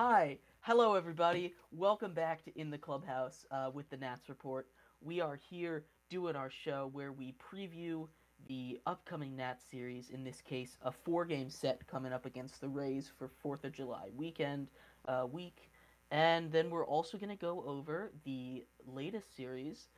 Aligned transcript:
Hi, 0.00 0.38
hello 0.60 0.94
everybody. 0.94 1.54
Welcome 1.72 2.14
back 2.14 2.44
to 2.44 2.56
In 2.56 2.70
the 2.70 2.78
Clubhouse 2.78 3.44
uh, 3.50 3.72
with 3.74 3.90
the 3.90 3.96
Nats 3.96 4.28
Report. 4.28 4.68
We 5.00 5.20
are 5.20 5.34
here 5.50 5.86
doing 6.08 6.36
our 6.36 6.50
show 6.50 6.88
where 6.92 7.10
we 7.10 7.34
preview 7.34 8.06
the 8.46 8.78
upcoming 8.86 9.34
Nats 9.34 9.64
series. 9.68 10.10
In 10.10 10.22
this 10.22 10.40
case, 10.40 10.78
a 10.82 10.92
four-game 10.92 11.50
set 11.50 11.84
coming 11.88 12.12
up 12.12 12.26
against 12.26 12.60
the 12.60 12.68
Reds 12.68 13.10
for 13.18 13.26
Fourth 13.42 13.64
of 13.64 13.72
July 13.72 14.10
weekend 14.14 14.68
uh, 15.08 15.26
week, 15.28 15.68
and 16.12 16.52
then 16.52 16.70
we're 16.70 16.86
also 16.86 17.18
going 17.18 17.30
to 17.30 17.34
go 17.34 17.64
over 17.66 18.12
the 18.24 18.64
latest 18.86 19.36
series, 19.36 19.88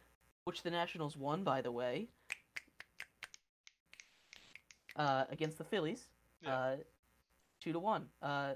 which 0.45 0.63
the 0.63 0.71
Nationals 0.71 1.15
won, 1.19 1.45
by 1.45 1.61
the 1.61 1.73
way, 1.73 2.09
uh, 4.97 5.25
against 5.29 5.59
the 5.59 5.65
Phillies, 5.65 6.09
Yeah. 6.43 6.57
uh, 6.57 6.77
two 7.61 7.75
to 7.75 7.79
one. 7.79 8.07
Uh, 8.23 8.55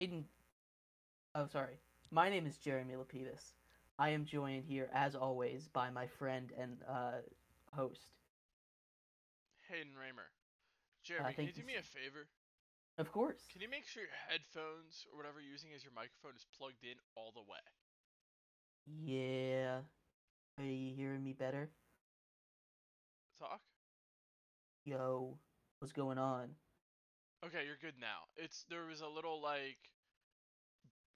Hayden 0.00 0.24
Oh, 1.36 1.44
sorry. 1.52 1.76
My 2.10 2.30
name 2.30 2.46
is 2.46 2.56
Jeremy 2.56 2.94
Lapidus. 2.94 3.52
I 3.98 4.08
am 4.08 4.24
joined 4.24 4.64
here, 4.64 4.88
as 4.94 5.14
always, 5.14 5.68
by 5.68 5.90
my 5.90 6.06
friend 6.06 6.50
and 6.58 6.78
uh, 6.88 7.20
host. 7.74 8.08
Hayden 9.68 9.92
Raymer. 10.00 10.32
Jeremy, 11.04 11.34
can 11.34 11.44
you 11.44 11.52
do 11.52 11.62
me 11.66 11.74
a 11.78 11.82
favor? 11.82 12.26
Of 12.96 13.12
course. 13.12 13.42
Can 13.52 13.60
you 13.60 13.68
make 13.68 13.84
sure 13.84 14.02
your 14.02 14.16
headphones 14.30 15.04
or 15.12 15.18
whatever 15.18 15.38
you're 15.38 15.52
using 15.52 15.72
as 15.76 15.84
your 15.84 15.92
microphone 15.92 16.34
is 16.34 16.46
plugged 16.56 16.82
in 16.82 16.96
all 17.16 17.32
the 17.34 17.44
way? 17.44 17.60
Yeah. 19.04 19.80
Are 20.58 20.64
you 20.64 20.94
hearing 20.96 21.22
me 21.22 21.34
better? 21.34 21.68
Talk? 23.38 23.60
Yo, 24.86 25.36
what's 25.80 25.92
going 25.92 26.16
on? 26.16 26.48
Okay, 27.44 27.66
you're 27.66 27.76
good 27.82 28.00
now. 28.00 28.24
It's 28.38 28.64
there 28.70 28.86
was 28.88 29.02
a 29.02 29.08
little 29.08 29.42
like 29.42 29.76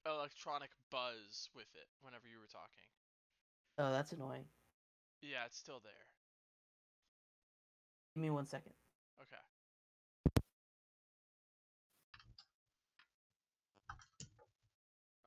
electronic 0.07 0.71
buzz 0.91 1.49
with 1.55 1.69
it 1.75 1.89
whenever 2.03 2.25
you 2.31 2.39
were 2.39 2.51
talking. 2.51 2.89
Oh, 3.79 3.93
that's 3.93 4.13
annoying. 4.13 4.45
Yeah, 5.23 5.45
it's 5.47 5.59
still 5.59 5.81
there. 5.83 5.93
Give 8.15 8.23
me 8.23 8.31
one 8.31 8.47
second. 8.47 8.73
Okay. 9.21 9.37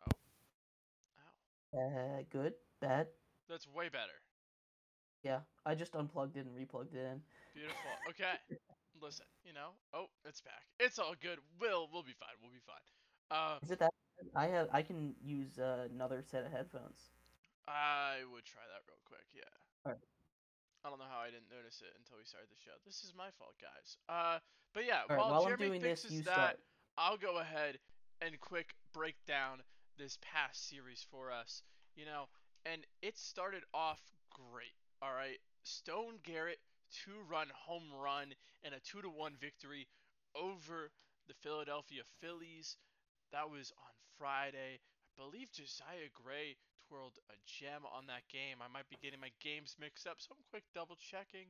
Oh. 0.06 1.78
Ow. 1.78 1.80
Uh, 1.80 2.24
good? 2.32 2.54
Bad? 2.82 3.08
That's 3.50 3.68
way 3.68 3.90
better. 3.90 4.18
Yeah, 5.24 5.40
I 5.66 5.76
just 5.76 5.96
unplugged 5.96 6.36
it 6.36 6.46
and 6.46 6.56
replugged 6.56 6.94
it 6.94 7.06
in. 7.06 7.22
Beautiful. 7.54 7.78
Okay. 8.10 8.36
Listen, 9.02 9.26
you 9.44 9.54
know. 9.54 9.72
Oh, 9.94 10.06
it's 10.24 10.42
back. 10.42 10.64
It's 10.80 11.00
all 11.00 11.16
good. 11.20 11.40
We'll 11.60 11.90
we'll 11.92 12.04
be 12.04 12.14
fine. 12.14 12.36
We'll 12.42 12.52
be 12.52 12.62
fine. 12.66 12.84
Uh, 13.34 13.58
Is 13.64 13.72
it 13.72 13.80
that? 13.80 13.90
I 14.36 14.46
have. 14.48 14.70
I 14.72 14.84
can 14.84 15.16
use 15.26 15.58
uh, 15.58 15.90
another 15.92 16.22
set 16.22 16.46
of 16.46 16.52
headphones. 16.52 17.10
I 17.68 18.22
would 18.32 18.46
try 18.46 18.62
that 18.62 18.86
real 18.86 19.02
quick. 19.10 19.26
Yeah. 19.34 19.50
Alright. 19.86 20.00
I 20.86 20.90
don't 20.90 21.00
know 21.00 21.10
how 21.10 21.26
I 21.26 21.32
didn't 21.34 21.50
notice 21.50 21.82
it 21.82 21.98
until 21.98 22.18
we 22.22 22.26
started 22.26 22.50
the 22.52 22.62
show. 22.62 22.78
This 22.86 23.04
is 23.04 23.14
my 23.18 23.32
fault, 23.40 23.56
guys. 23.58 23.98
Uh, 24.08 24.38
but 24.74 24.86
yeah, 24.86 25.08
right, 25.10 25.18
while, 25.18 25.32
while 25.32 25.46
Jeremy 25.46 25.80
this, 25.80 26.04
fixes 26.04 26.12
you 26.12 26.24
that, 26.24 26.34
start. 26.34 26.60
I'll 26.98 27.18
go 27.18 27.40
ahead 27.40 27.80
and 28.22 28.40
quick 28.40 28.76
break 28.94 29.16
down 29.26 29.64
this 29.98 30.20
past 30.22 30.70
series 30.70 31.06
for 31.10 31.32
us. 31.32 31.64
You 31.96 32.06
know, 32.06 32.28
and 32.66 32.86
it 33.02 33.18
started 33.18 33.64
off 33.74 34.02
great. 34.30 34.78
All 35.02 35.14
right, 35.14 35.40
Stone 35.64 36.20
Garrett 36.24 36.60
two-run 36.94 37.48
home 37.56 37.90
run 37.98 38.36
and 38.64 38.76
a 38.76 38.80
two-to-one 38.80 39.34
victory 39.42 39.88
over 40.36 40.92
the 41.28 41.34
Philadelphia 41.42 42.04
Phillies. 42.22 42.78
That 43.34 43.50
was 43.50 43.74
on 43.82 43.94
Friday. 44.22 44.78
I 44.78 45.14
believe 45.18 45.50
Josiah 45.50 46.14
Gray 46.14 46.54
twirled 46.86 47.18
a 47.34 47.38
gem 47.50 47.82
on 47.90 48.06
that 48.06 48.30
game. 48.30 48.62
I 48.62 48.70
might 48.70 48.86
be 48.94 49.02
getting 49.02 49.18
my 49.18 49.34
games 49.42 49.74
mixed 49.82 50.06
up, 50.06 50.22
so 50.22 50.38
I'm 50.38 50.46
quick 50.54 50.70
double 50.78 50.94
checking. 51.02 51.50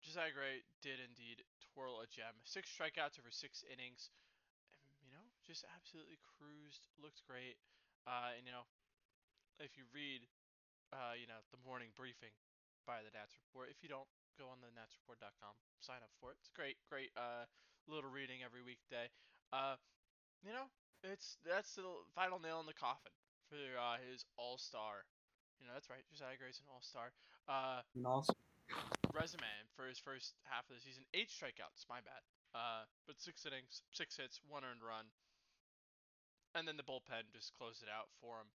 Josiah 0.00 0.32
Gray 0.32 0.64
did 0.80 0.96
indeed 0.96 1.44
twirl 1.60 2.00
a 2.00 2.08
gem. 2.08 2.32
Six 2.48 2.72
strikeouts 2.72 3.20
over 3.20 3.28
six 3.28 3.68
innings. 3.68 4.08
You 5.04 5.12
know, 5.12 5.28
just 5.44 5.68
absolutely 5.76 6.16
cruised. 6.24 6.88
Looked 6.96 7.20
great. 7.28 7.60
Uh, 8.08 8.32
and, 8.40 8.48
you 8.48 8.52
know, 8.56 8.64
if 9.60 9.76
you 9.76 9.84
read, 9.92 10.24
uh, 10.96 11.20
you 11.20 11.28
know, 11.28 11.44
the 11.52 11.60
morning 11.68 11.92
briefing 11.92 12.32
by 12.88 13.04
the 13.04 13.12
Nats 13.12 13.36
Report, 13.36 13.68
if 13.68 13.84
you 13.84 13.92
don't, 13.92 14.08
go 14.40 14.48
on 14.48 14.64
the 14.64 14.72
natsreport.com, 14.72 15.52
sign 15.84 16.00
up 16.00 16.12
for 16.16 16.32
it. 16.32 16.40
It's 16.40 16.52
great, 16.52 16.80
great 16.88 17.12
uh, 17.12 17.44
little 17.88 18.08
reading 18.08 18.40
every 18.40 18.64
weekday. 18.64 19.12
Uh, 19.52 19.76
you 20.44 20.52
know, 20.52 20.66
it's 21.04 21.38
that's 21.46 21.74
the 21.74 21.84
final 22.14 22.38
nail 22.40 22.60
in 22.60 22.66
the 22.66 22.74
coffin 22.76 23.12
for 23.48 23.56
uh, 23.78 23.96
his 24.10 24.24
All 24.36 24.58
Star. 24.58 25.06
You 25.60 25.66
know, 25.66 25.72
that's 25.74 25.88
right, 25.88 26.04
Josiah 26.10 26.36
Gray's 26.38 26.60
an 26.60 26.68
All 26.72 26.82
Star. 26.82 27.12
Uh, 27.48 27.80
And 27.94 28.06
also, 28.06 28.34
resume 29.14 29.46
for 29.76 29.86
his 29.86 29.98
first 29.98 30.34
half 30.44 30.68
of 30.68 30.76
the 30.76 30.82
season. 30.82 31.04
Eight 31.14 31.30
strikeouts, 31.30 31.86
my 31.88 32.00
bad. 32.02 32.22
Uh, 32.54 32.84
but 33.06 33.20
six 33.20 33.44
innings, 33.46 33.82
six 33.92 34.16
hits, 34.16 34.40
one 34.48 34.64
earned 34.64 34.82
run. 34.82 35.06
And 36.54 36.66
then 36.66 36.76
the 36.76 36.82
bullpen 36.82 37.28
just 37.32 37.52
closed 37.58 37.82
it 37.82 37.88
out 37.92 38.08
for 38.20 38.40
him. 38.40 38.48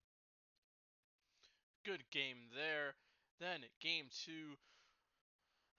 Good 1.86 2.04
game 2.12 2.50
there. 2.56 2.96
Then 3.40 3.62
game 3.82 4.08
two, 4.26 4.58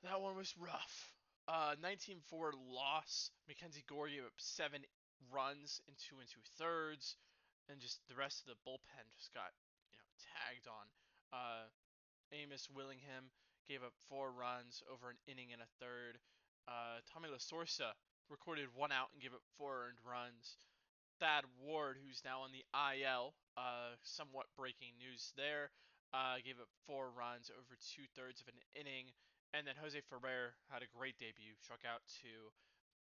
that 0.02 0.20
one 0.20 0.36
was 0.36 0.54
rough. 0.58 1.12
Uh, 1.48 1.74
19-4 1.82 2.52
loss. 2.54 3.30
Mackenzie 3.48 3.84
Gore 3.88 4.08
gave 4.08 4.24
up 4.24 4.32
seven 4.38 4.82
runs 5.28 5.84
in 5.84 5.94
two 6.00 6.16
and 6.18 6.28
two 6.28 6.42
thirds, 6.56 7.20
and 7.68 7.80
just 7.80 8.00
the 8.08 8.16
rest 8.16 8.40
of 8.40 8.48
the 8.48 8.58
bullpen 8.64 9.04
just 9.12 9.34
got 9.36 9.52
you 9.92 9.98
know 10.00 10.08
tagged 10.16 10.66
on. 10.66 10.86
Uh, 11.30 11.68
Amos 12.32 12.70
Willingham 12.70 13.28
gave 13.68 13.82
up 13.82 13.94
four 14.08 14.32
runs 14.32 14.82
over 14.90 15.10
an 15.10 15.20
inning 15.26 15.52
and 15.52 15.62
a 15.62 15.70
third. 15.78 16.18
Uh, 16.66 17.02
Tommy 17.06 17.30
La 17.30 17.38
Sorsa 17.38 17.94
recorded 18.30 18.70
one 18.74 18.94
out 18.94 19.10
and 19.12 19.22
gave 19.22 19.34
up 19.34 19.42
four 19.58 19.90
earned 19.90 20.02
runs. 20.06 20.58
Thad 21.18 21.44
Ward, 21.60 22.00
who's 22.00 22.24
now 22.24 22.40
on 22.46 22.54
the 22.54 22.64
IL, 22.72 23.36
uh, 23.58 23.92
somewhat 24.00 24.48
breaking 24.56 24.96
news 24.96 25.34
there, 25.36 25.68
uh, 26.16 26.40
gave 26.40 26.56
up 26.56 26.70
four 26.86 27.12
runs 27.12 27.52
over 27.52 27.76
two 27.76 28.08
thirds 28.16 28.40
of 28.40 28.48
an 28.48 28.58
inning. 28.72 29.12
And 29.52 29.66
then 29.66 29.74
Jose 29.82 29.98
Ferrer 30.08 30.56
had 30.70 30.80
a 30.80 30.90
great 30.94 31.18
debut, 31.18 31.58
struck 31.60 31.82
out 31.84 32.00
to 32.22 32.54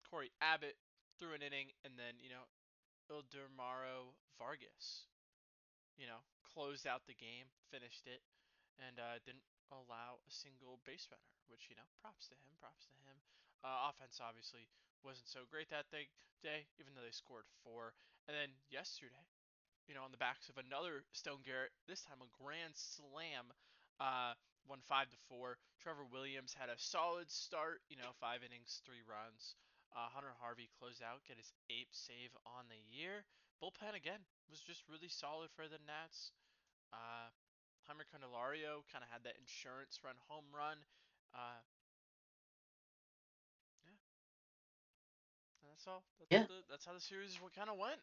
Cory 0.09 0.33
Abbott 0.41 0.75
through 1.19 1.35
an 1.35 1.43
inning, 1.43 1.75
and 1.83 1.99
then, 1.99 2.15
you 2.23 2.31
know, 2.31 2.47
Ildemaro 3.11 4.15
Vargas, 4.39 5.11
you 5.99 6.07
know, 6.07 6.23
closed 6.47 6.87
out 6.87 7.03
the 7.05 7.17
game, 7.19 7.51
finished 7.67 8.07
it, 8.07 8.23
and 8.79 8.97
uh, 8.97 9.19
didn't 9.27 9.43
allow 9.69 10.23
a 10.23 10.31
single 10.31 10.79
base 10.87 11.11
runner, 11.11 11.35
which, 11.51 11.67
you 11.67 11.75
know, 11.75 11.85
props 11.99 12.31
to 12.31 12.39
him, 12.39 12.55
props 12.57 12.87
to 12.87 12.97
him. 13.03 13.19
Uh, 13.59 13.91
offense 13.91 14.23
obviously 14.23 14.63
wasn't 15.03 15.27
so 15.27 15.43
great 15.51 15.67
that 15.67 15.91
day, 15.91 16.07
day, 16.39 16.63
even 16.79 16.95
though 16.95 17.03
they 17.03 17.13
scored 17.13 17.45
four. 17.67 17.91
And 18.25 18.33
then 18.33 18.55
yesterday, 18.71 19.27
you 19.89 19.97
know, 19.97 20.07
on 20.07 20.15
the 20.15 20.21
backs 20.21 20.47
of 20.47 20.55
another 20.55 21.03
Stone 21.11 21.43
Garrett, 21.43 21.75
this 21.89 22.05
time 22.05 22.23
a 22.23 22.29
grand 22.39 22.77
slam, 22.77 23.51
uh, 23.99 24.37
won 24.69 24.79
five 24.85 25.09
to 25.09 25.19
four. 25.27 25.57
Trevor 25.81 26.05
Williams 26.07 26.53
had 26.53 26.69
a 26.69 26.77
solid 26.77 27.27
start, 27.27 27.81
you 27.89 27.97
know, 27.97 28.13
five 28.21 28.45
innings, 28.45 28.79
three 28.85 29.03
runs. 29.03 29.57
Uh, 29.95 30.07
Hunter 30.13 30.33
Harvey 30.39 30.69
closed 30.77 31.01
out, 31.01 31.25
get 31.27 31.37
his 31.41 31.51
eighth 31.69 31.91
save 31.93 32.31
on 32.45 32.69
the 32.69 32.77
year. 32.87 33.25
Bullpen 33.61 33.97
again 33.97 34.21
was 34.49 34.61
just 34.61 34.85
really 34.87 35.09
solid 35.09 35.49
for 35.55 35.67
the 35.67 35.81
Nats. 35.85 36.31
Uh, 36.93 37.29
Jeimer 37.85 38.05
Candelario 38.07 38.85
kind 38.91 39.01
of 39.03 39.09
had 39.09 39.23
that 39.25 39.35
insurance 39.41 39.99
run 40.05 40.15
home 40.29 40.45
run. 40.53 40.77
Uh, 41.33 41.59
yeah, 43.85 43.97
And 45.63 45.71
that's 45.73 45.87
all. 45.87 46.03
That's, 46.19 46.29
Yeah. 46.31 46.45
the, 46.47 46.61
that's 46.69 46.85
how 46.85 46.93
the 46.93 47.01
series 47.01 47.37
kind 47.55 47.69
of 47.69 47.77
went. 47.77 47.99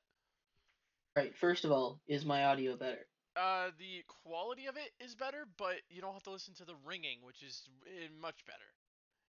right. 1.17 1.35
First 1.37 1.65
of 1.65 1.71
all, 1.73 2.01
is 2.07 2.25
my 2.25 2.45
audio 2.45 2.77
better? 2.77 3.07
Uh, 3.37 3.71
the 3.79 4.03
quality 4.25 4.67
of 4.67 4.77
it 4.77 4.93
is 4.99 5.15
better, 5.15 5.47
but 5.59 5.77
you 5.91 6.01
don't 6.01 6.15
have 6.15 6.23
to 6.25 6.31
listen 6.31 6.55
to 6.55 6.65
the 6.65 6.75
ringing, 6.87 7.19
which 7.23 7.43
is 7.43 7.69
eh, 7.87 8.09
much 8.21 8.45
better. 8.47 8.65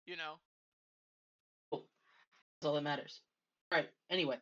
You 0.06 0.16
know? 0.16 0.38
That's 2.62 2.69
all 2.69 2.75
that 2.76 2.85
matters. 2.85 3.20
All 3.73 3.79
right. 3.79 3.88
Anyway, 4.09 4.37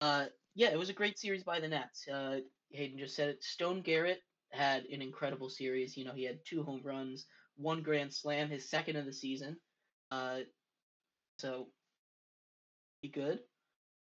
uh, 0.00 0.26
yeah, 0.54 0.68
it 0.68 0.78
was 0.78 0.90
a 0.90 0.92
great 0.92 1.18
series 1.18 1.42
by 1.42 1.58
the 1.58 1.66
Nats. 1.66 2.06
Uh, 2.06 2.38
Hayden 2.70 3.00
just 3.00 3.16
said 3.16 3.30
it. 3.30 3.42
Stone 3.42 3.82
Garrett 3.82 4.20
had 4.52 4.84
an 4.84 5.02
incredible 5.02 5.50
series. 5.50 5.96
You 5.96 6.04
know, 6.04 6.12
he 6.12 6.22
had 6.22 6.38
two 6.44 6.62
home 6.62 6.82
runs, 6.84 7.26
one 7.56 7.82
grand 7.82 8.12
slam, 8.14 8.48
his 8.48 8.70
second 8.70 8.94
of 8.94 9.06
the 9.06 9.12
season. 9.12 9.56
Uh, 10.12 10.42
so, 11.40 11.66
be 13.02 13.08
good. 13.08 13.40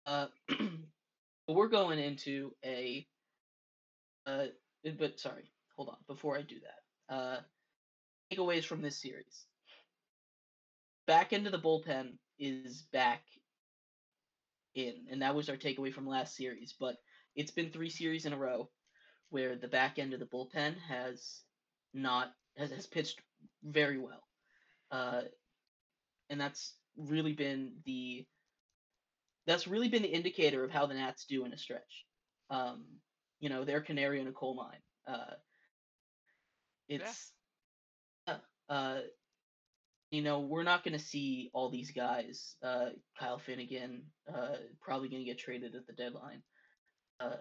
Uh, 0.05 0.27
but 0.49 1.55
we're 1.55 1.69
going 1.69 1.99
into 1.99 2.51
a. 2.67 3.07
Uh, 4.27 4.49
but 4.99 5.19
sorry, 5.19 5.51
hold 5.75 5.89
on. 5.89 5.97
Before 6.07 6.37
I 6.37 6.43
do 6.43 6.57
that, 7.09 7.15
uh, 7.15 7.41
takeaways 8.31 8.67
from 8.67 8.83
this 8.83 9.01
series. 9.01 9.47
Back 11.07 11.33
into 11.33 11.49
the 11.49 11.59
bullpen 11.59 12.19
is 12.39 12.83
back 12.93 13.23
in, 14.75 15.07
and 15.11 15.23
that 15.23 15.35
was 15.35 15.49
our 15.49 15.57
takeaway 15.57 15.93
from 15.93 16.07
last 16.07 16.37
series. 16.37 16.75
But 16.79 16.97
it's 17.35 17.51
been 17.51 17.71
three 17.71 17.91
series 17.91 18.27
in 18.27 18.33
a 18.33 18.39
row 18.39 18.71
where 19.31 19.57
the 19.57 19.69
back 19.69 19.99
end 19.99 20.13
of 20.13 20.21
the 20.21 20.27
bullpen 20.27 20.77
has 20.89 21.43
not 21.93 22.33
has, 22.57 22.71
has 22.71 22.87
pitched 22.87 23.21
very 23.63 23.99
well, 23.99 24.23
uh, 24.91 25.23
and 26.31 26.41
that's 26.41 26.75
really 26.97 27.33
been 27.33 27.73
the 27.85 28.27
that's 29.47 29.67
really 29.67 29.89
been 29.89 30.03
the 30.03 30.09
indicator 30.09 30.65
of 30.65 30.71
how 30.71 30.87
the 30.87 30.95
Nats 30.95 31.27
do 31.27 31.45
in 31.45 31.53
a 31.53 31.59
stretch. 31.59 32.05
Um, 32.51 32.85
you 33.41 33.49
know, 33.49 33.65
they're 33.65 33.81
canary 33.81 34.21
in 34.21 34.27
a 34.29 34.33
coal 34.33 34.55
mine. 34.55 34.81
Uh, 35.07 35.35
it's 36.89 37.33
yeah. 38.27 38.37
uh, 38.69 38.99
you 40.15 40.23
know, 40.23 40.41
we're 40.41 40.63
not 40.63 40.85
going 40.85 40.97
to 40.97 41.05
see 41.05 41.51
all 41.53 41.71
these 41.71 41.91
guys. 41.91 42.57
Uh, 42.63 42.91
Kyle 43.19 43.39
Finnegan 43.39 44.03
uh, 44.33 44.57
probably 44.81 45.09
going 45.09 45.23
to 45.23 45.29
get 45.29 45.39
traded 45.39 45.75
at 45.75 45.87
the 45.87 45.93
deadline, 45.93 46.43
uh, 47.21 47.37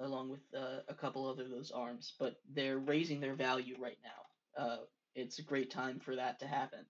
along 0.00 0.30
with 0.30 0.40
uh, 0.56 0.80
a 0.88 0.94
couple 0.94 1.26
other 1.26 1.48
those 1.48 1.70
arms. 1.70 2.14
But 2.18 2.36
they're 2.52 2.78
raising 2.78 3.20
their 3.20 3.34
value 3.34 3.76
right 3.80 3.98
now. 4.02 4.62
Uh, 4.62 4.76
it's 5.14 5.38
a 5.38 5.42
great 5.42 5.70
time 5.70 6.00
for 6.00 6.16
that 6.16 6.40
to 6.40 6.46
happen. 6.46 6.84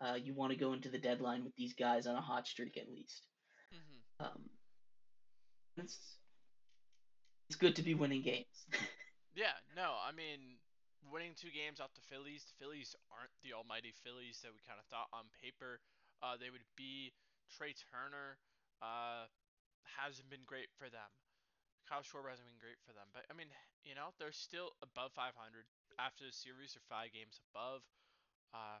Uh, 0.00 0.14
you 0.14 0.34
want 0.34 0.52
to 0.52 0.58
go 0.58 0.72
into 0.72 0.88
the 0.88 0.98
deadline 0.98 1.44
with 1.44 1.54
these 1.56 1.74
guys 1.74 2.06
on 2.06 2.14
a 2.14 2.20
hot 2.20 2.46
streak 2.46 2.76
at 2.76 2.88
least. 2.88 3.26
Mm-hmm. 3.74 4.26
Um, 4.26 4.42
it's 5.76 5.98
it's 7.48 7.56
good 7.56 7.76
to 7.76 7.82
be 7.82 7.94
winning 7.94 8.22
games. 8.22 8.66
yeah, 9.34 9.52
no, 9.76 9.92
I 10.06 10.12
mean 10.12 10.56
winning 11.08 11.32
two 11.32 11.52
games 11.52 11.80
off 11.80 11.96
the 11.96 12.04
Phillies. 12.04 12.44
The 12.44 12.56
Phillies 12.60 12.92
aren't 13.08 13.32
the 13.40 13.56
almighty 13.56 13.92
Phillies 13.92 14.44
that 14.44 14.52
we 14.52 14.60
kind 14.64 14.76
of 14.76 14.86
thought 14.92 15.08
on 15.14 15.32
paper 15.40 15.80
uh, 16.20 16.36
they 16.36 16.52
would 16.52 16.66
be. 16.76 17.12
Trey 17.50 17.74
Turner 17.74 18.38
uh, 18.78 19.26
hasn't 19.98 20.30
been 20.30 20.46
great 20.46 20.70
for 20.76 20.86
them. 20.86 21.10
Kyle 21.88 22.06
Schwarber 22.06 22.30
hasn't 22.30 22.46
been 22.46 22.62
great 22.62 22.78
for 22.86 22.94
them. 22.94 23.10
But 23.10 23.26
I 23.26 23.34
mean, 23.34 23.50
you 23.82 23.98
know, 23.98 24.14
they're 24.20 24.34
still 24.34 24.78
above 24.78 25.10
500 25.18 25.34
after 25.98 26.22
the 26.22 26.30
series. 26.30 26.78
They're 26.78 26.86
five 26.86 27.10
games 27.10 27.42
above. 27.50 27.82
Uh, 28.54 28.78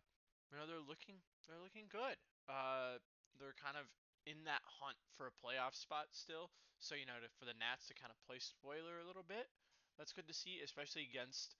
you 0.50 0.58
know, 0.58 0.66
they're 0.70 0.84
looking 0.84 1.18
they're 1.50 1.58
looking 1.58 1.90
good. 1.90 2.14
Uh, 2.46 3.02
they're 3.38 3.58
kind 3.58 3.74
of 3.74 3.90
in 4.28 4.46
that 4.46 4.62
hunt 4.78 4.98
for 5.18 5.26
a 5.26 5.34
playoff 5.34 5.74
spot 5.74 6.14
still. 6.14 6.54
So 6.78 6.94
you 6.94 7.04
know, 7.04 7.18
to, 7.18 7.26
for 7.34 7.50
the 7.50 7.56
Nats 7.58 7.90
to 7.90 7.94
kind 7.98 8.14
of 8.14 8.18
play 8.22 8.38
spoiler 8.38 9.02
a 9.02 9.06
little 9.06 9.26
bit, 9.26 9.50
that's 9.98 10.14
good 10.14 10.30
to 10.30 10.36
see, 10.36 10.62
especially 10.62 11.02
against 11.10 11.58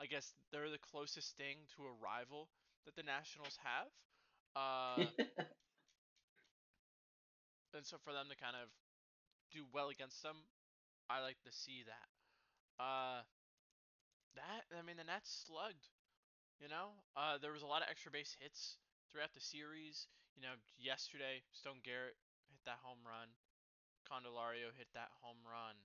I 0.00 0.06
guess 0.06 0.32
they're 0.50 0.70
the 0.70 0.80
closest 0.80 1.36
thing 1.36 1.68
to 1.76 1.84
a 1.84 1.92
rival 2.00 2.48
that 2.86 2.96
the 2.96 3.02
Nationals 3.04 3.58
have. 3.62 3.88
Uh, 4.58 5.06
and 7.78 7.86
so 7.86 7.94
for 8.02 8.10
them 8.10 8.26
to 8.26 8.34
kind 8.34 8.58
of 8.58 8.66
do 9.54 9.62
well 9.70 9.90
against 9.94 10.26
them, 10.26 10.34
I 11.06 11.22
like 11.22 11.38
to 11.46 11.52
see 11.54 11.86
that. 11.86 12.08
Uh, 12.82 13.22
that 14.34 14.66
I 14.74 14.82
mean 14.82 14.98
the 14.98 15.06
Nats 15.06 15.30
slugged. 15.46 15.86
You 16.58 16.66
know, 16.66 16.98
uh, 17.14 17.38
there 17.38 17.54
was 17.54 17.62
a 17.62 17.70
lot 17.70 17.80
of 17.82 17.88
extra 17.88 18.10
base 18.10 18.34
hits 18.42 18.74
throughout 19.10 19.30
the 19.38 19.40
series. 19.42 20.10
You 20.34 20.42
know, 20.42 20.58
yesterday 20.82 21.46
Stone 21.54 21.86
Garrett 21.86 22.18
hit 22.50 22.62
that 22.66 22.82
home 22.82 23.06
run. 23.06 23.30
Candelario 24.10 24.74
hit 24.74 24.90
that 24.98 25.14
home 25.22 25.40
run. 25.46 25.78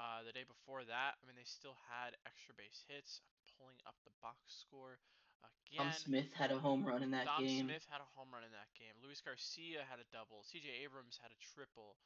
Uh, 0.00 0.24
the 0.24 0.32
day 0.32 0.48
before 0.48 0.88
that, 0.88 1.20
I 1.20 1.22
mean, 1.28 1.36
they 1.36 1.44
still 1.44 1.76
had 1.92 2.16
extra 2.24 2.56
base 2.56 2.80
hits 2.88 3.20
pulling 3.60 3.76
up 3.84 4.00
the 4.08 4.14
box 4.24 4.40
score. 4.48 4.96
Again, 5.68 5.92
Dom 5.92 5.94
Smith 5.94 6.32
had 6.32 6.50
a 6.50 6.58
home 6.58 6.82
run 6.82 7.04
in 7.04 7.12
that 7.12 7.28
Dom 7.28 7.44
game. 7.44 7.68
Smith 7.68 7.84
had 7.92 8.00
a 8.00 8.10
home 8.16 8.32
run 8.32 8.42
in 8.42 8.50
that 8.56 8.72
game. 8.74 8.96
Luis 9.04 9.20
Garcia 9.20 9.86
had 9.86 10.00
a 10.00 10.08
double. 10.10 10.42
CJ 10.48 10.82
Abrams 10.82 11.20
had 11.20 11.30
a 11.30 11.38
triple. 11.54 12.00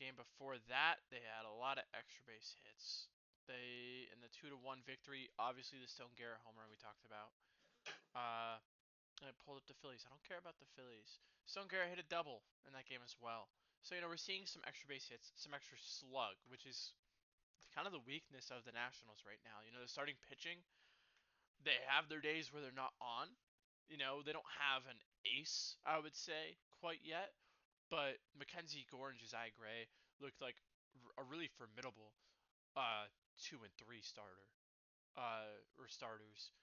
Game 0.00 0.16
before 0.16 0.56
that, 0.72 1.04
they 1.12 1.20
had 1.20 1.44
a 1.44 1.52
lot 1.52 1.76
of 1.76 1.84
extra 1.92 2.24
base 2.24 2.56
hits. 2.64 3.12
They 3.44 4.08
in 4.08 4.18
the 4.24 4.32
two 4.32 4.48
to 4.48 4.56
one 4.56 4.80
victory, 4.88 5.28
obviously 5.36 5.76
the 5.76 5.86
Stone 5.86 6.16
Garrett 6.16 6.40
home 6.40 6.56
run 6.56 6.72
we 6.72 6.80
talked 6.80 7.04
about. 7.04 7.30
Uh, 8.16 8.58
and 9.22 9.28
I 9.28 9.34
pulled 9.44 9.60
up 9.60 9.66
the 9.68 9.76
Phillies. 9.78 10.02
I 10.02 10.10
don't 10.10 10.24
care 10.24 10.40
about 10.40 10.56
the 10.58 10.68
Phillies. 10.74 11.20
Stone 11.44 11.68
Garrett 11.68 11.92
hit 11.92 12.00
a 12.00 12.08
double 12.08 12.42
in 12.64 12.72
that 12.72 12.88
game 12.88 13.04
as 13.04 13.14
well. 13.20 13.52
So 13.84 13.94
you 13.94 14.00
know 14.00 14.10
we're 14.10 14.20
seeing 14.20 14.44
some 14.48 14.64
extra 14.64 14.88
base 14.88 15.08
hits, 15.08 15.32
some 15.36 15.52
extra 15.52 15.76
slug, 15.80 16.36
which 16.48 16.64
is 16.64 16.92
kind 17.74 17.86
of 17.86 17.94
the 17.94 18.02
weakness 18.02 18.50
of 18.50 18.66
the 18.66 18.74
Nationals 18.74 19.22
right 19.22 19.40
now. 19.46 19.62
You 19.62 19.72
know, 19.72 19.82
the 19.82 19.90
starting 19.90 20.18
pitching, 20.26 20.62
they 21.62 21.76
have 21.86 22.08
their 22.08 22.22
days 22.22 22.50
where 22.50 22.62
they're 22.62 22.74
not 22.74 22.94
on. 23.00 23.30
You 23.90 23.98
know, 23.98 24.22
they 24.22 24.34
don't 24.34 24.54
have 24.58 24.86
an 24.86 24.98
ace, 25.26 25.74
I 25.82 25.98
would 25.98 26.14
say, 26.14 26.58
quite 26.78 27.02
yet. 27.02 27.34
But 27.90 28.22
Mackenzie 28.38 28.86
Gore 28.86 29.10
and 29.10 29.18
Josiah 29.18 29.50
Gray 29.50 29.90
looked 30.22 30.38
like 30.38 30.62
a 31.18 31.24
really 31.26 31.50
formidable 31.58 32.14
uh, 32.78 33.10
two 33.34 33.58
and 33.66 33.72
three 33.74 34.02
starter 34.02 34.46
uh, 35.18 35.58
or 35.74 35.90
starters. 35.90 36.54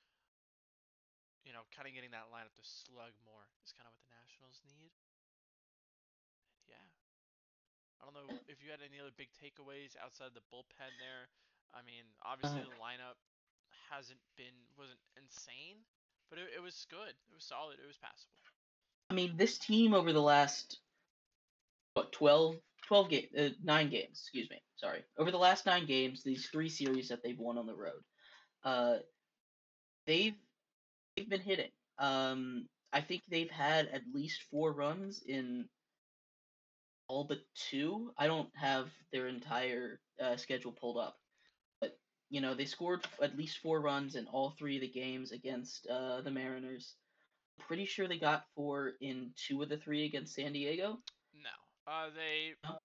You 1.43 1.51
know, 1.55 1.67
kind 1.71 1.87
of 1.87 1.95
getting 1.95 2.11
that 2.11 2.31
lineup 2.31 2.55
to 2.59 2.63
slug 2.63 3.15
more 3.23 3.47
is 3.63 3.71
kind 3.75 3.87
of 3.87 3.95
what 3.95 4.03
the 4.03 4.11
Nationals 4.15 4.59
need. 4.67 4.91
I 8.01 8.05
don't 8.05 8.15
know 8.15 8.29
if 8.47 8.61
you 8.63 8.69
had 8.71 8.81
any 8.85 8.99
other 9.01 9.13
big 9.17 9.29
takeaways 9.35 9.97
outside 10.03 10.31
the 10.33 10.45
bullpen 10.53 10.93
there. 11.01 11.29
I 11.73 11.83
mean, 11.83 12.05
obviously 12.23 12.61
uh, 12.61 12.69
the 12.69 12.79
lineup 12.79 13.17
hasn't 13.89 14.19
been 14.37 14.55
wasn't 14.77 14.99
insane, 15.17 15.83
but 16.29 16.39
it, 16.39 16.47
it 16.55 16.61
was 16.61 16.85
good. 16.89 17.13
It 17.13 17.35
was 17.35 17.43
solid. 17.43 17.77
It 17.83 17.87
was 17.87 17.97
passable. 17.97 18.37
I 19.09 19.13
mean, 19.13 19.37
this 19.37 19.57
team 19.57 19.93
over 19.93 20.13
the 20.13 20.21
last 20.21 20.79
what 21.93 22.11
12 22.11 22.55
12 22.87 23.09
game 23.09 23.27
uh, 23.37 23.49
9 23.63 23.89
games, 23.89 24.21
excuse 24.23 24.49
me. 24.49 24.61
Sorry. 24.75 25.03
Over 25.17 25.31
the 25.31 25.37
last 25.37 25.65
9 25.65 25.85
games, 25.85 26.23
these 26.23 26.47
three 26.47 26.69
series 26.69 27.09
that 27.09 27.23
they've 27.23 27.39
won 27.39 27.57
on 27.57 27.67
the 27.67 27.75
road. 27.75 28.03
Uh 28.63 28.97
they've 30.05 30.35
they've 31.15 31.29
been 31.29 31.41
hitting. 31.41 31.71
Um 31.99 32.67
I 32.93 33.01
think 33.01 33.23
they've 33.29 33.51
had 33.51 33.87
at 33.87 34.01
least 34.13 34.43
4 34.51 34.71
runs 34.71 35.21
in 35.27 35.67
all 37.07 37.23
but 37.23 37.39
two. 37.69 38.11
I 38.17 38.27
don't 38.27 38.49
have 38.55 38.89
their 39.11 39.27
entire 39.27 39.99
uh, 40.21 40.37
schedule 40.37 40.71
pulled 40.71 40.97
up, 40.97 41.17
but 41.79 41.97
you 42.29 42.41
know 42.41 42.53
they 42.53 42.65
scored 42.65 43.05
at 43.21 43.37
least 43.37 43.59
four 43.59 43.81
runs 43.81 44.15
in 44.15 44.27
all 44.27 44.51
three 44.51 44.75
of 44.75 44.81
the 44.81 44.89
games 44.89 45.31
against 45.31 45.87
uh, 45.87 46.21
the 46.21 46.31
Mariners. 46.31 46.95
Pretty 47.67 47.85
sure 47.85 48.07
they 48.07 48.19
got 48.19 48.45
four 48.55 48.93
in 49.01 49.31
two 49.35 49.61
of 49.63 49.69
the 49.69 49.77
three 49.77 50.05
against 50.05 50.35
San 50.35 50.53
Diego. 50.53 50.99
No, 51.33 51.91
uh, 51.91 52.07
they 52.15 52.53
no? 52.63 52.77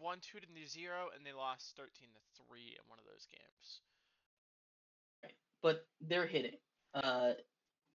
won 0.00 0.18
two 0.20 0.40
to 0.40 0.46
zero 0.68 1.08
and 1.16 1.26
they 1.26 1.32
lost 1.32 1.74
thirteen 1.76 2.08
to 2.14 2.42
three 2.42 2.76
in 2.78 2.88
one 2.88 2.98
of 2.98 3.04
those 3.04 3.26
games. 3.30 3.80
Right, 5.22 5.34
but 5.62 5.86
they're 6.00 6.26
hitting. 6.26 6.56
Uh, 6.94 7.32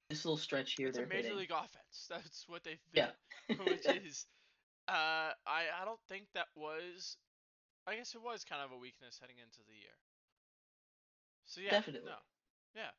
this 0.09 0.25
little 0.25 0.37
stretch 0.37 0.75
here, 0.77 0.87
it's 0.87 0.97
they're 0.97 1.05
a 1.05 1.09
major 1.09 1.23
hitting. 1.23 1.37
league 1.37 1.51
offense. 1.55 2.07
That's 2.09 2.45
what 2.47 2.63
they've 2.63 2.79
been. 2.93 3.07
Yeah. 3.49 3.55
which 3.65 3.85
is 4.05 4.25
uh, 4.87 5.35
I 5.45 5.67
I 5.81 5.83
don't 5.85 6.01
think 6.07 6.27
that 6.33 6.47
was. 6.55 7.17
I 7.87 7.95
guess 7.95 8.15
it 8.15 8.23
was 8.23 8.43
kind 8.43 8.59
of 8.59 8.75
a 8.75 8.79
weakness 8.79 9.15
heading 9.15 9.39
into 9.39 9.63
the 9.63 9.75
year. 9.75 9.95
So 11.47 11.63
yeah, 11.63 11.79
definitely. 11.79 12.11
No, 12.11 12.19
yeah. 12.75 12.91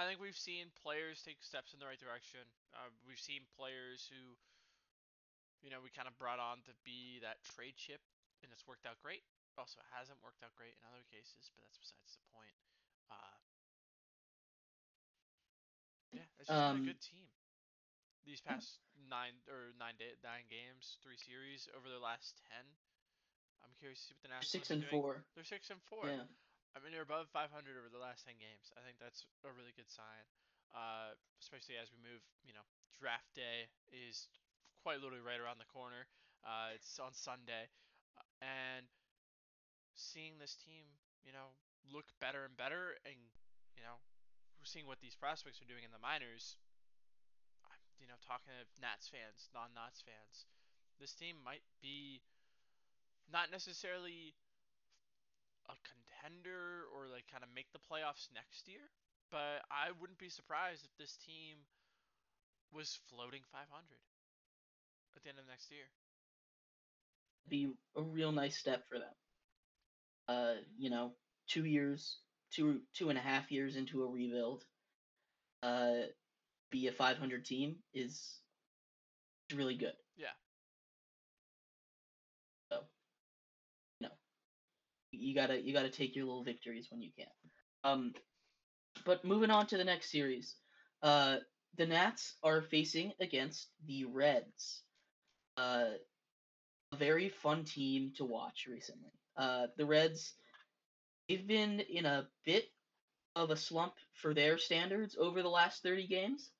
I 0.00 0.06
think 0.08 0.22
we've 0.22 0.38
seen 0.38 0.72
players 0.80 1.20
take 1.20 1.42
steps 1.44 1.76
in 1.76 1.82
the 1.82 1.88
right 1.90 2.00
direction. 2.00 2.40
Uh, 2.72 2.88
we've 3.04 3.20
seen 3.20 3.44
players 3.58 4.06
who, 4.08 4.38
you 5.60 5.68
know, 5.68 5.82
we 5.82 5.90
kind 5.92 6.06
of 6.06 6.14
brought 6.16 6.40
on 6.40 6.64
to 6.70 6.72
be 6.86 7.20
that 7.20 7.42
trade 7.44 7.76
chip, 7.76 8.00
and 8.40 8.48
it's 8.48 8.64
worked 8.64 8.88
out 8.88 8.96
great. 9.04 9.26
Also, 9.60 9.82
hasn't 9.92 10.16
worked 10.24 10.40
out 10.40 10.54
great 10.56 10.72
in 10.78 10.82
other 10.88 11.04
cases, 11.10 11.50
but 11.52 11.66
that's 11.66 11.76
besides 11.76 12.16
the 12.16 12.24
point. 12.32 12.56
Uh, 13.12 13.36
yeah, 16.14 16.24
it's 16.40 16.48
just 16.48 16.56
um, 16.56 16.80
been 16.80 16.88
a 16.88 16.92
good 16.96 17.04
team 17.04 17.27
these 18.28 18.44
past 18.44 18.84
nine 19.08 19.32
or 19.48 19.72
nine 19.80 19.96
day, 19.96 20.12
nine 20.20 20.44
games, 20.52 21.00
three 21.00 21.16
series 21.16 21.64
over 21.72 21.88
the 21.88 21.98
last 21.98 22.36
ten. 22.52 22.68
I'm 23.64 23.72
curious 23.80 24.04
to 24.04 24.12
see 24.12 24.14
what 24.20 24.22
the 24.28 24.32
Nationals 24.36 24.52
six 24.52 24.68
and 24.68 24.84
doing. 24.84 24.92
four. 24.92 25.24
They're 25.32 25.48
six 25.48 25.72
and 25.72 25.80
four. 25.88 26.04
Yeah. 26.04 26.28
I 26.76 26.84
mean, 26.84 26.92
they're 26.92 27.08
above 27.08 27.26
500 27.32 27.48
over 27.74 27.88
the 27.90 27.98
last 27.98 28.28
10 28.28 28.38
games. 28.38 28.70
I 28.76 28.84
think 28.84 29.00
that's 29.00 29.24
a 29.42 29.50
really 29.50 29.74
good 29.74 29.88
sign, 29.88 30.22
uh, 30.76 31.16
especially 31.40 31.80
as 31.80 31.90
we 31.90 31.98
move. 31.98 32.20
You 32.44 32.52
know, 32.52 32.62
draft 33.00 33.32
day 33.32 33.72
is 33.90 34.28
quite 34.84 35.00
literally 35.00 35.24
right 35.24 35.40
around 35.40 35.58
the 35.58 35.66
corner. 35.66 36.06
Uh, 36.44 36.76
it's 36.76 37.00
on 37.00 37.16
Sunday, 37.16 37.66
uh, 38.14 38.44
and 38.44 38.86
seeing 39.96 40.38
this 40.38 40.54
team, 40.54 40.86
you 41.26 41.34
know, 41.34 41.56
look 41.90 42.14
better 42.22 42.46
and 42.46 42.54
better, 42.54 42.94
and 43.02 43.18
you 43.74 43.82
know, 43.82 43.98
seeing 44.62 44.86
what 44.86 45.02
these 45.02 45.18
prospects 45.18 45.58
are 45.58 45.66
doing 45.66 45.82
in 45.82 45.90
the 45.90 45.98
minors 45.98 46.60
you 48.00 48.06
know, 48.06 48.18
talking 48.26 48.50
to 48.50 48.60
Nats 48.80 49.08
fans, 49.08 49.50
non-Nats 49.54 50.02
fans, 50.02 50.46
this 51.00 51.14
team 51.14 51.36
might 51.44 51.62
be 51.82 52.22
not 53.30 53.50
necessarily 53.50 54.34
a 55.68 55.76
contender 55.84 56.88
or 56.94 57.06
like 57.10 57.28
kind 57.30 57.44
of 57.44 57.50
make 57.54 57.70
the 57.72 57.82
playoffs 57.82 58.28
next 58.34 58.68
year, 58.68 58.90
but 59.30 59.62
I 59.70 59.92
wouldn't 60.00 60.18
be 60.18 60.28
surprised 60.30 60.84
if 60.84 60.94
this 60.98 61.16
team 61.16 61.58
was 62.72 62.98
floating 63.08 63.42
500. 63.52 63.68
at 65.16 65.22
the 65.22 65.28
end 65.30 65.38
of 65.38 65.46
next 65.48 65.70
year. 65.70 65.86
Be 67.48 67.68
a 67.96 68.02
real 68.02 68.32
nice 68.32 68.58
step 68.58 68.84
for 68.88 68.98
them. 68.98 69.14
Uh, 70.28 70.54
you 70.78 70.90
know, 70.90 71.12
two 71.48 71.64
years, 71.64 72.18
two 72.52 72.80
two 72.94 73.08
and 73.08 73.18
a 73.18 73.22
half 73.22 73.50
years 73.50 73.76
into 73.76 74.02
a 74.02 74.06
rebuild, 74.06 74.64
uh, 75.62 76.08
be 76.70 76.88
a 76.88 76.92
500 76.92 77.44
team 77.44 77.76
is 77.94 78.40
really 79.54 79.76
good. 79.76 79.94
Yeah. 80.16 80.26
So, 82.70 82.80
you 84.00 84.08
know, 84.08 84.14
you 85.12 85.34
gotta 85.34 85.60
you 85.60 85.72
gotta 85.72 85.90
take 85.90 86.14
your 86.14 86.26
little 86.26 86.44
victories 86.44 86.88
when 86.90 87.02
you 87.02 87.10
can. 87.16 87.26
Um, 87.84 88.14
but 89.04 89.24
moving 89.24 89.50
on 89.50 89.66
to 89.68 89.76
the 89.76 89.84
next 89.84 90.10
series, 90.10 90.56
uh, 91.02 91.38
the 91.76 91.86
Nats 91.86 92.34
are 92.42 92.62
facing 92.62 93.12
against 93.20 93.68
the 93.86 94.04
Reds. 94.04 94.82
Uh, 95.56 95.92
a 96.92 96.96
very 96.96 97.28
fun 97.28 97.64
team 97.64 98.12
to 98.16 98.24
watch 98.24 98.66
recently. 98.70 99.12
Uh, 99.36 99.66
the 99.76 99.84
Reds, 99.84 100.34
they've 101.28 101.46
been 101.46 101.80
in 101.80 102.06
a 102.06 102.26
bit 102.44 102.64
of 103.36 103.50
a 103.50 103.56
slump 103.56 103.94
for 104.14 104.34
their 104.34 104.58
standards 104.58 105.16
over 105.18 105.42
the 105.42 105.48
last 105.48 105.82
30 105.82 106.06
games. 106.06 106.50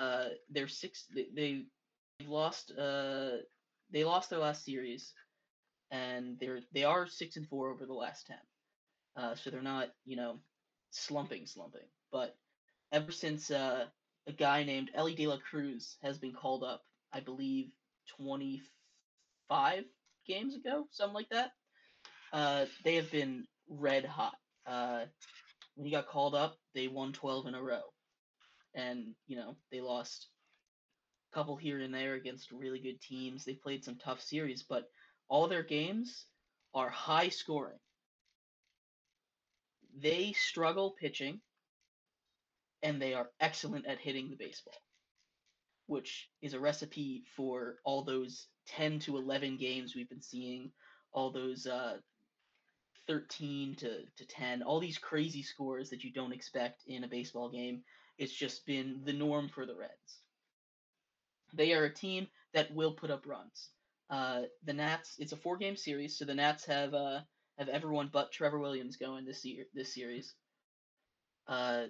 Uh, 0.00 0.30
they're 0.50 0.68
six. 0.68 1.06
They, 1.14 1.26
they 1.34 1.64
they've 2.18 2.28
lost. 2.28 2.72
Uh, 2.76 3.38
they 3.92 4.04
lost 4.04 4.30
their 4.30 4.40
last 4.40 4.64
series, 4.64 5.12
and 5.90 6.38
they're 6.40 6.60
they 6.72 6.84
are 6.84 7.06
six 7.06 7.36
and 7.36 7.48
four 7.48 7.70
over 7.70 7.86
the 7.86 7.94
last 7.94 8.26
ten. 8.26 8.38
Uh, 9.16 9.34
so 9.36 9.50
they're 9.50 9.62
not 9.62 9.90
you 10.06 10.16
know 10.16 10.38
slumping, 10.90 11.46
slumping. 11.46 11.88
But 12.12 12.36
ever 12.92 13.12
since 13.12 13.50
uh, 13.50 13.86
a 14.26 14.32
guy 14.32 14.64
named 14.64 14.90
Elly 14.94 15.14
De 15.14 15.28
La 15.28 15.38
Cruz 15.38 15.96
has 16.02 16.18
been 16.18 16.32
called 16.32 16.64
up, 16.64 16.82
I 17.12 17.20
believe 17.20 17.70
twenty 18.18 18.62
five 19.48 19.84
games 20.26 20.56
ago, 20.56 20.86
something 20.92 21.14
like 21.14 21.28
that. 21.30 21.52
Uh, 22.32 22.66
they 22.84 22.96
have 22.96 23.10
been 23.10 23.46
red 23.68 24.04
hot. 24.04 24.36
Uh, 24.66 25.04
when 25.74 25.86
he 25.86 25.90
got 25.92 26.08
called 26.08 26.34
up, 26.34 26.56
they 26.74 26.88
won 26.88 27.12
12 27.12 27.46
in 27.46 27.54
a 27.54 27.62
row. 27.62 27.82
And, 28.74 29.14
you 29.26 29.36
know, 29.36 29.56
they 29.72 29.80
lost 29.80 30.28
a 31.32 31.36
couple 31.36 31.56
here 31.56 31.80
and 31.80 31.94
there 31.94 32.14
against 32.14 32.52
really 32.52 32.80
good 32.80 33.00
teams. 33.00 33.44
They 33.44 33.54
played 33.54 33.84
some 33.84 33.96
tough 33.96 34.20
series, 34.22 34.64
but 34.68 34.84
all 35.28 35.48
their 35.48 35.62
games 35.62 36.26
are 36.74 36.90
high 36.90 37.28
scoring. 37.30 37.78
They 40.00 40.32
struggle 40.32 40.94
pitching, 41.00 41.40
and 42.82 43.00
they 43.00 43.14
are 43.14 43.30
excellent 43.40 43.86
at 43.86 43.98
hitting 43.98 44.30
the 44.30 44.36
baseball, 44.36 44.80
which 45.86 46.28
is 46.42 46.54
a 46.54 46.60
recipe 46.60 47.24
for 47.36 47.76
all 47.84 48.04
those 48.04 48.48
10 48.68 49.00
to 49.00 49.18
11 49.18 49.58
games 49.58 49.94
we've 49.94 50.08
been 50.08 50.22
seeing, 50.22 50.70
all 51.12 51.32
those 51.32 51.66
uh, 51.66 51.96
13 53.08 53.76
to, 53.76 54.02
to 54.16 54.26
10, 54.26 54.62
all 54.62 54.80
these 54.80 54.98
crazy 54.98 55.42
scores 55.42 55.90
that 55.90 56.04
you 56.04 56.12
don't 56.12 56.32
expect 56.32 56.82
in 56.86 57.04
a 57.04 57.08
baseball 57.08 57.50
game. 57.50 57.82
It's 58.20 58.34
just 58.34 58.66
been 58.66 59.00
the 59.04 59.14
norm 59.14 59.48
for 59.48 59.64
the 59.66 59.74
Reds. 59.74 60.20
They 61.54 61.72
are 61.72 61.84
a 61.86 61.94
team 61.94 62.28
that 62.52 62.72
will 62.72 62.92
put 62.92 63.10
up 63.10 63.26
runs. 63.26 63.70
Uh, 64.10 64.42
the 64.62 64.74
Nats, 64.74 65.16
it's 65.18 65.32
a 65.32 65.38
four 65.38 65.56
game 65.56 65.74
series, 65.74 66.18
so 66.18 66.26
the 66.26 66.34
Nats 66.34 66.66
have 66.66 66.92
uh, 66.92 67.20
have 67.58 67.70
everyone 67.70 68.10
but 68.12 68.30
Trevor 68.30 68.58
Williams 68.58 68.98
going 68.98 69.24
this 69.24 69.42
year 69.44 69.64
this 69.72 69.94
series. 69.94 70.34
Uh, 71.48 71.86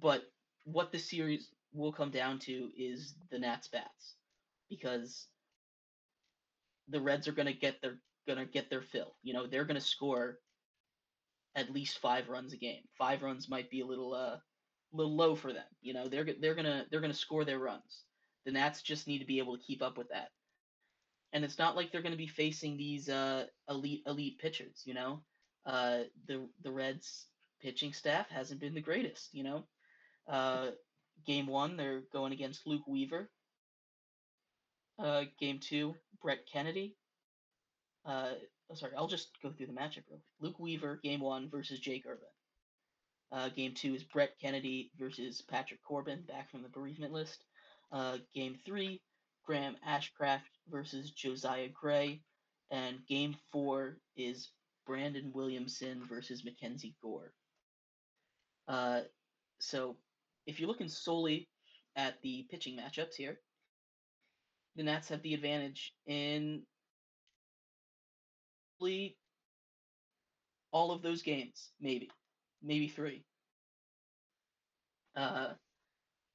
but 0.00 0.22
what 0.64 0.92
the 0.92 0.98
series 0.98 1.50
will 1.72 1.92
come 1.92 2.10
down 2.12 2.38
to 2.40 2.70
is 2.78 3.16
the 3.32 3.38
Nats 3.40 3.66
bats 3.66 4.14
because 4.70 5.26
the 6.88 7.00
Reds 7.00 7.26
are 7.26 7.32
going 7.32 7.46
to 7.46 7.52
get 7.52 7.82
their 7.82 7.98
going 8.28 8.38
to 8.38 8.46
get 8.46 8.70
their 8.70 8.82
fill. 8.82 9.16
You 9.24 9.34
know, 9.34 9.48
they're 9.48 9.64
going 9.64 9.80
to 9.80 9.86
score 9.86 10.38
at 11.58 11.72
least 11.72 11.98
5 11.98 12.28
runs 12.28 12.52
a 12.52 12.56
game. 12.56 12.82
5 12.98 13.22
runs 13.22 13.48
might 13.48 13.70
be 13.70 13.80
a 13.80 13.86
little 13.86 14.14
uh 14.14 14.36
little 14.92 15.16
low 15.16 15.34
for 15.34 15.52
them. 15.52 15.66
You 15.82 15.94
know, 15.94 16.08
they're 16.08 16.26
they're 16.40 16.54
to 16.54 16.86
they're 16.90 17.00
to 17.00 17.14
score 17.14 17.44
their 17.44 17.58
runs. 17.58 18.04
The 18.44 18.52
Nats 18.52 18.82
just 18.82 19.06
need 19.06 19.18
to 19.18 19.26
be 19.26 19.38
able 19.38 19.56
to 19.56 19.62
keep 19.62 19.82
up 19.82 19.98
with 19.98 20.08
that. 20.10 20.30
And 21.32 21.44
it's 21.44 21.58
not 21.58 21.76
like 21.76 21.92
they're 21.92 22.02
going 22.02 22.12
to 22.12 22.18
be 22.18 22.26
facing 22.26 22.76
these 22.76 23.08
uh 23.08 23.46
elite 23.68 24.02
elite 24.06 24.38
pitchers, 24.38 24.82
you 24.84 24.94
know. 24.94 25.22
Uh 25.66 26.04
the 26.26 26.48
the 26.62 26.72
Reds 26.72 27.26
pitching 27.60 27.92
staff 27.92 28.28
hasn't 28.30 28.60
been 28.60 28.74
the 28.74 28.80
greatest, 28.80 29.28
you 29.32 29.44
know. 29.44 29.64
Uh 30.26 30.70
game 31.26 31.46
1 31.46 31.76
they're 31.76 32.02
going 32.12 32.32
against 32.32 32.66
Luke 32.66 32.86
Weaver. 32.86 33.28
Uh 34.98 35.24
game 35.38 35.58
2 35.60 35.94
Brett 36.22 36.46
Kennedy. 36.50 36.96
Uh, 38.04 38.32
oh, 38.70 38.74
sorry, 38.74 38.92
I'll 38.96 39.08
just 39.08 39.30
go 39.42 39.50
through 39.50 39.66
the 39.66 39.72
matchup 39.72 40.04
real. 40.10 40.20
Luke 40.40 40.58
Weaver, 40.58 41.00
game 41.02 41.20
one 41.20 41.48
versus 41.48 41.80
Jake 41.80 42.04
Irvin. 42.06 42.28
Uh, 43.30 43.48
game 43.50 43.74
two 43.74 43.94
is 43.94 44.04
Brett 44.04 44.32
Kennedy 44.40 44.90
versus 44.98 45.42
Patrick 45.42 45.82
Corbin, 45.82 46.22
back 46.26 46.50
from 46.50 46.62
the 46.62 46.68
bereavement 46.68 47.12
list. 47.12 47.44
Uh, 47.92 48.18
game 48.34 48.56
three, 48.64 49.02
Graham 49.44 49.76
Ashcraft 49.86 50.40
versus 50.70 51.10
Josiah 51.10 51.68
Gray. 51.68 52.22
And 52.70 52.98
game 53.06 53.36
four 53.50 53.98
is 54.16 54.50
Brandon 54.86 55.30
Williamson 55.34 56.02
versus 56.08 56.44
Mackenzie 56.44 56.94
Gore. 57.02 57.32
Uh, 58.66 59.00
so, 59.58 59.96
if 60.46 60.60
you're 60.60 60.68
looking 60.68 60.88
solely 60.88 61.48
at 61.96 62.20
the 62.22 62.46
pitching 62.50 62.78
matchups 62.78 63.14
here, 63.16 63.40
the 64.76 64.82
Nats 64.82 65.08
have 65.08 65.22
the 65.22 65.34
advantage 65.34 65.92
in 66.06 66.62
all 70.72 70.92
of 70.92 71.02
those 71.02 71.22
games, 71.22 71.70
maybe, 71.80 72.10
maybe 72.62 72.88
three. 72.88 73.24
Uh, 75.16 75.48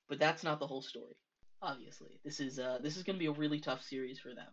but 0.09 0.19
that's 0.19 0.43
not 0.43 0.59
the 0.59 0.67
whole 0.67 0.81
story. 0.81 1.15
Obviously, 1.61 2.19
this 2.25 2.39
is 2.39 2.59
uh, 2.59 2.79
this 2.83 2.97
is 2.97 3.03
going 3.03 3.15
to 3.15 3.19
be 3.19 3.27
a 3.27 3.31
really 3.31 3.59
tough 3.59 3.81
series 3.83 4.19
for 4.19 4.33
them. 4.33 4.51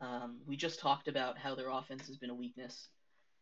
Um, 0.00 0.38
we 0.46 0.56
just 0.56 0.80
talked 0.80 1.08
about 1.08 1.36
how 1.36 1.54
their 1.54 1.68
offense 1.68 2.06
has 2.06 2.16
been 2.16 2.30
a 2.30 2.34
weakness. 2.34 2.88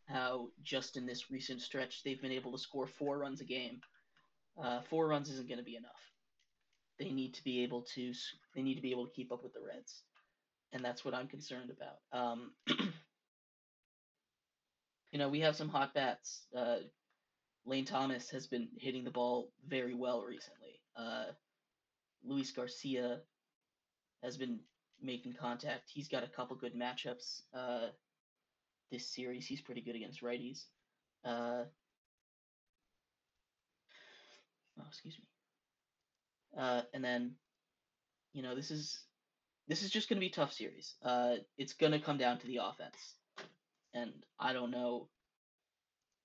How 0.07 0.49
just 0.63 0.97
in 0.97 1.07
this 1.07 1.31
recent 1.31 1.61
stretch 1.61 2.03
they've 2.03 2.21
been 2.21 2.33
able 2.33 2.51
to 2.53 2.59
score 2.59 2.87
four 2.87 3.19
runs 3.19 3.41
a 3.41 3.45
game. 3.45 3.81
Uh, 4.61 4.81
four 4.91 5.07
runs 5.07 5.31
isn't 5.31 5.49
going 5.49 5.59
to 5.59 5.65
be 5.65 5.77
enough. 5.77 5.93
They 6.99 7.11
need 7.11 7.35
to 7.35 7.45
be 7.45 7.63
able 7.63 7.83
to 7.95 8.13
they 8.57 8.63
need 8.63 8.75
to 8.75 8.83
be 8.83 8.91
able 8.91 9.07
to 9.07 9.13
keep 9.13 9.31
up 9.31 9.45
with 9.45 9.53
the 9.53 9.61
Reds, 9.61 10.03
and 10.73 10.85
that's 10.85 11.05
what 11.05 11.15
I'm 11.15 11.29
concerned 11.29 11.71
about. 11.71 11.99
Um, 12.13 12.51
you 15.19 15.25
know, 15.25 15.31
we 15.31 15.41
have 15.41 15.57
some 15.57 15.69
hot 15.69 15.95
bats. 15.95 16.47
Uh, 16.57 16.77
Lane 17.67 17.85
Thomas 17.85 18.31
has 18.31 18.47
been 18.47 18.69
hitting 18.79 19.03
the 19.03 19.11
ball 19.11 19.51
very 19.67 19.93
well 19.93 20.23
recently. 20.23 20.79
Uh, 20.97 21.25
Luis 22.25 22.53
Garcia 22.53 23.19
has 24.23 24.37
been 24.37 24.61
making 25.03 25.33
contact. 25.33 25.91
He's 25.93 26.07
got 26.07 26.23
a 26.23 26.29
couple 26.29 26.55
good 26.55 26.73
matchups 26.77 27.43
uh, 27.53 27.89
this 28.93 29.13
series. 29.13 29.45
He's 29.45 29.61
pretty 29.61 29.81
good 29.81 29.97
against 29.97 30.23
righties. 30.23 30.67
Uh, 31.25 31.65
oh, 34.79 34.87
excuse 34.87 35.19
me. 35.19 35.25
Uh, 36.57 36.83
and 36.95 37.03
then, 37.03 37.35
you 38.35 38.43
know, 38.45 38.55
this 38.55 38.71
is 38.71 39.01
this 39.67 39.83
is 39.83 39.91
just 39.91 40.09
going 40.09 40.19
to 40.19 40.25
be 40.25 40.31
tough 40.31 40.53
series. 40.53 40.95
Uh, 41.03 41.35
it's 41.57 41.73
going 41.73 41.91
to 41.91 41.99
come 41.99 42.19
down 42.19 42.39
to 42.39 42.47
the 42.47 42.61
offense 42.63 43.18
and 43.95 44.25
I 44.39 44.53
don't 44.53 44.71
know. 44.71 45.11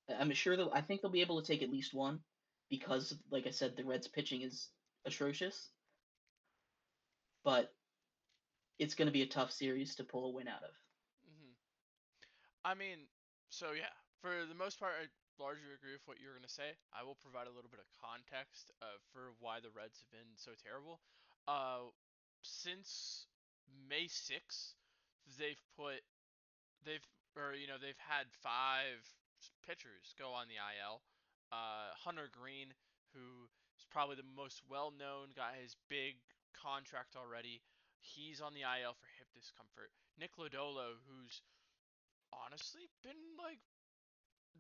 I'm 0.10 0.32
sure 0.34 0.56
that 0.56 0.70
I 0.74 0.82
think 0.82 1.02
they'll 1.02 1.12
be 1.12 1.22
able 1.22 1.42
to 1.42 1.48
take 1.48 1.62
at 1.64 1.70
least 1.70 1.94
one 1.94 2.24
because, 2.70 3.18
like 3.30 3.48
I 3.48 3.52
said, 3.52 3.76
the 3.76 3.84
Reds' 3.86 4.08
pitching 4.08 4.42
is 4.42 4.72
atrocious. 5.06 5.72
But 7.44 7.76
it's 8.80 8.96
going 8.96 9.08
to 9.08 9.12
be 9.12 9.22
a 9.22 9.28
tough 9.28 9.52
series 9.52 9.96
to 9.96 10.04
pull 10.04 10.26
a 10.28 10.32
win 10.32 10.48
out 10.48 10.64
of. 10.64 10.76
hmm 11.26 11.54
I 12.64 12.74
mean, 12.74 13.08
so 13.50 13.72
yeah, 13.72 13.94
for 14.22 14.46
the 14.46 14.56
most 14.56 14.80
part, 14.80 14.94
I 15.02 15.08
largely 15.42 15.72
agree 15.74 15.94
with 15.94 16.06
what 16.06 16.20
you're 16.20 16.34
going 16.34 16.48
to 16.48 16.50
say. 16.54 16.74
I 16.94 17.04
will 17.04 17.16
provide 17.16 17.48
a 17.48 17.52
little 17.52 17.70
bit 17.70 17.80
of 17.80 17.88
context 18.00 18.72
uh, 18.82 18.98
for 19.12 19.34
why 19.40 19.60
the 19.60 19.70
Reds 19.70 20.00
have 20.00 20.12
been 20.12 20.36
so 20.36 20.52
terrible. 20.62 21.02
Uh, 21.48 21.90
since 22.42 23.28
May 23.90 24.08
6th, 24.08 24.76
they've 25.38 25.62
put 25.76 26.02
they've 26.84 27.06
or 27.36 27.54
you 27.54 27.68
know 27.68 27.78
they've 27.82 28.00
had 28.00 28.28
five 28.42 29.02
pitchers 29.66 30.14
go 30.18 30.32
on 30.34 30.48
the 30.48 30.60
IL. 30.60 31.02
Uh, 31.52 31.94
Hunter 32.02 32.30
Greene, 32.34 32.74
who 33.14 33.46
is 33.78 33.86
probably 33.94 34.16
the 34.18 34.26
most 34.36 34.62
well-known 34.66 35.30
got 35.38 35.54
his 35.54 35.76
big 35.90 36.18
contract 36.58 37.14
already. 37.14 37.62
He's 38.02 38.42
on 38.42 38.54
the 38.58 38.66
IL 38.66 38.98
for 38.98 39.08
hip 39.22 39.30
discomfort. 39.38 39.94
Nick 40.18 40.36
Lodolo, 40.36 40.98
who's 41.06 41.42
honestly 42.34 42.90
been 43.06 43.38
like 43.38 43.62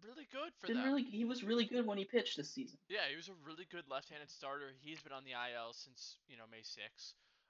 really 0.05 0.27
good 0.31 0.51
for 0.59 0.67
them. 0.69 0.85
really, 0.85 1.03
he 1.03 1.25
was 1.25 1.43
really 1.43 1.65
good 1.65 1.85
when 1.85 1.97
he 1.97 2.05
pitched 2.05 2.37
this 2.37 2.49
season. 2.51 2.77
Yeah, 2.89 3.07
he 3.09 3.15
was 3.15 3.29
a 3.29 3.37
really 3.45 3.65
good 3.71 3.85
left-handed 3.89 4.29
starter. 4.29 4.73
He's 4.81 5.01
been 5.01 5.13
on 5.15 5.23
the 5.23 5.33
IL 5.35 5.73
since 5.73 6.17
you 6.27 6.37
know 6.37 6.45
May 6.49 6.61
6. 6.63 6.77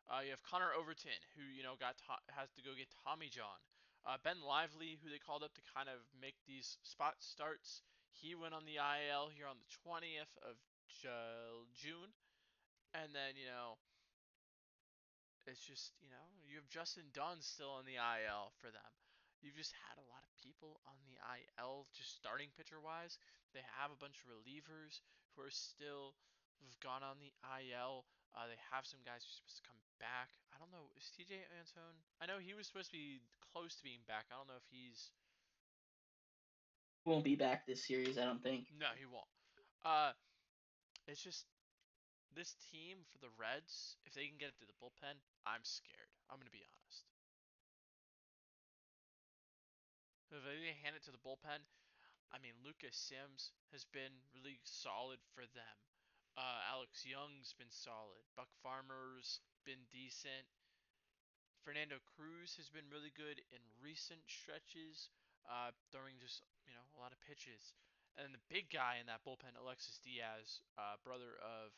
Uh, 0.07 0.19
you 0.23 0.31
have 0.35 0.43
Connor 0.43 0.75
Overton, 0.75 1.15
who 1.35 1.43
you 1.51 1.63
know 1.63 1.75
got 1.79 1.95
to- 2.03 2.25
has 2.35 2.51
to 2.55 2.61
go 2.61 2.75
get 2.75 2.91
Tommy 3.03 3.27
John. 3.31 3.59
Uh, 4.03 4.19
ben 4.19 4.43
Lively, 4.43 4.99
who 4.99 5.07
they 5.07 5.19
called 5.19 5.43
up 5.43 5.55
to 5.55 5.63
kind 5.71 5.87
of 5.87 6.03
make 6.19 6.35
these 6.43 6.75
spot 6.83 7.15
starts. 7.23 7.81
He 8.11 8.35
went 8.35 8.53
on 8.53 8.67
the 8.67 8.77
IL 8.77 9.31
here 9.31 9.47
on 9.47 9.57
the 9.57 9.71
20th 9.83 10.35
of 10.43 10.59
June, 11.73 12.11
and 12.93 13.15
then 13.15 13.35
you 13.39 13.47
know 13.47 13.79
it's 15.47 15.63
just 15.63 15.95
you 15.99 16.07
know 16.11 16.23
you 16.47 16.55
have 16.55 16.67
Justin 16.71 17.11
Dunn 17.11 17.39
still 17.43 17.71
on 17.71 17.83
the 17.87 17.99
IL 17.99 18.51
for 18.59 18.71
them. 18.71 18.91
You've 19.43 19.59
just 19.59 19.75
had 19.91 19.99
a 19.99 20.07
lot 20.07 20.23
of 20.23 20.31
people 20.39 20.79
on 20.87 20.95
the 21.03 21.19
IL, 21.19 21.87
just 21.91 22.15
starting 22.15 22.47
pitcher 22.55 22.79
wise. 22.79 23.19
They 23.51 23.63
have 23.75 23.91
a 23.91 23.99
bunch 23.99 24.23
of 24.23 24.31
relievers 24.31 25.03
who 25.35 25.43
are 25.43 25.51
still 25.51 26.15
have 26.63 26.79
gone 26.79 27.03
on 27.03 27.19
the 27.19 27.35
IL. 27.43 28.07
Uh, 28.33 28.49
they 28.49 28.57
have 28.73 28.85
some 28.89 29.01
guys 29.05 29.21
who 29.21 29.29
are 29.29 29.37
supposed 29.37 29.61
to 29.61 29.65
come 29.69 29.77
back. 30.01 30.33
I 30.49 30.57
don't 30.57 30.73
know. 30.73 30.89
Is 30.97 31.13
Tejay 31.13 31.45
Antone? 31.53 31.97
I 32.17 32.25
know 32.25 32.41
he 32.41 32.57
was 32.57 32.65
supposed 32.65 32.89
to 32.89 32.97
be 32.97 33.21
close 33.53 33.77
to 33.77 33.83
being 33.85 34.01
back. 34.09 34.25
I 34.33 34.37
don't 34.37 34.49
know 34.49 34.57
if 34.57 34.65
he's. 34.73 35.13
Won't 37.05 37.27
be 37.27 37.37
back 37.37 37.67
this 37.69 37.85
series, 37.85 38.17
I 38.17 38.25
don't 38.25 38.41
think. 38.41 38.65
No, 38.73 38.89
he 38.97 39.05
won't. 39.05 39.29
Uh, 39.85 40.15
it's 41.05 41.21
just 41.21 41.45
this 42.33 42.57
team 42.73 43.05
for 43.11 43.21
the 43.21 43.29
Reds. 43.37 43.99
If 44.07 44.17
they 44.17 44.25
can 44.25 44.41
get 44.41 44.55
it 44.55 44.57
to 44.63 44.67
the 44.67 44.77
bullpen, 44.81 45.19
I'm 45.45 45.61
scared. 45.61 46.09
I'm 46.31 46.41
gonna 46.41 46.53
be 46.53 46.65
honest. 46.65 47.05
If 50.33 50.41
they 50.41 50.73
hand 50.81 50.97
it 50.97 51.05
to 51.05 51.13
the 51.13 51.21
bullpen, 51.21 51.61
I 52.33 52.41
mean 52.41 52.57
Lucas 52.65 52.97
Sims 52.97 53.53
has 53.69 53.85
been 53.85 54.25
really 54.33 54.57
solid 54.65 55.21
for 55.37 55.45
them. 55.53 55.77
Uh, 56.33 56.61
Alex 56.73 57.05
Young's 57.05 57.53
been 57.53 57.69
solid. 57.69 58.25
Buck 58.33 58.49
Farmer's 58.65 59.37
been 59.65 59.85
decent. 59.93 60.49
Fernando 61.61 62.01
Cruz 62.03 62.57
has 62.57 62.67
been 62.73 62.89
really 62.91 63.13
good 63.15 63.39
in 63.53 63.61
recent 63.79 64.19
stretches, 64.27 65.13
uh, 65.47 65.71
throwing 65.93 66.17
just 66.19 66.43
you 66.67 66.73
know 66.73 66.83
a 66.93 66.99
lot 66.99 67.13
of 67.13 67.21
pitches. 67.23 67.71
And 68.17 68.33
the 68.33 68.43
big 68.49 68.69
guy 68.69 68.97
in 69.01 69.09
that 69.09 69.25
bullpen, 69.25 69.57
Alexis 69.57 69.97
Diaz, 70.01 70.61
uh, 70.77 71.01
brother 71.01 71.37
of 71.41 71.73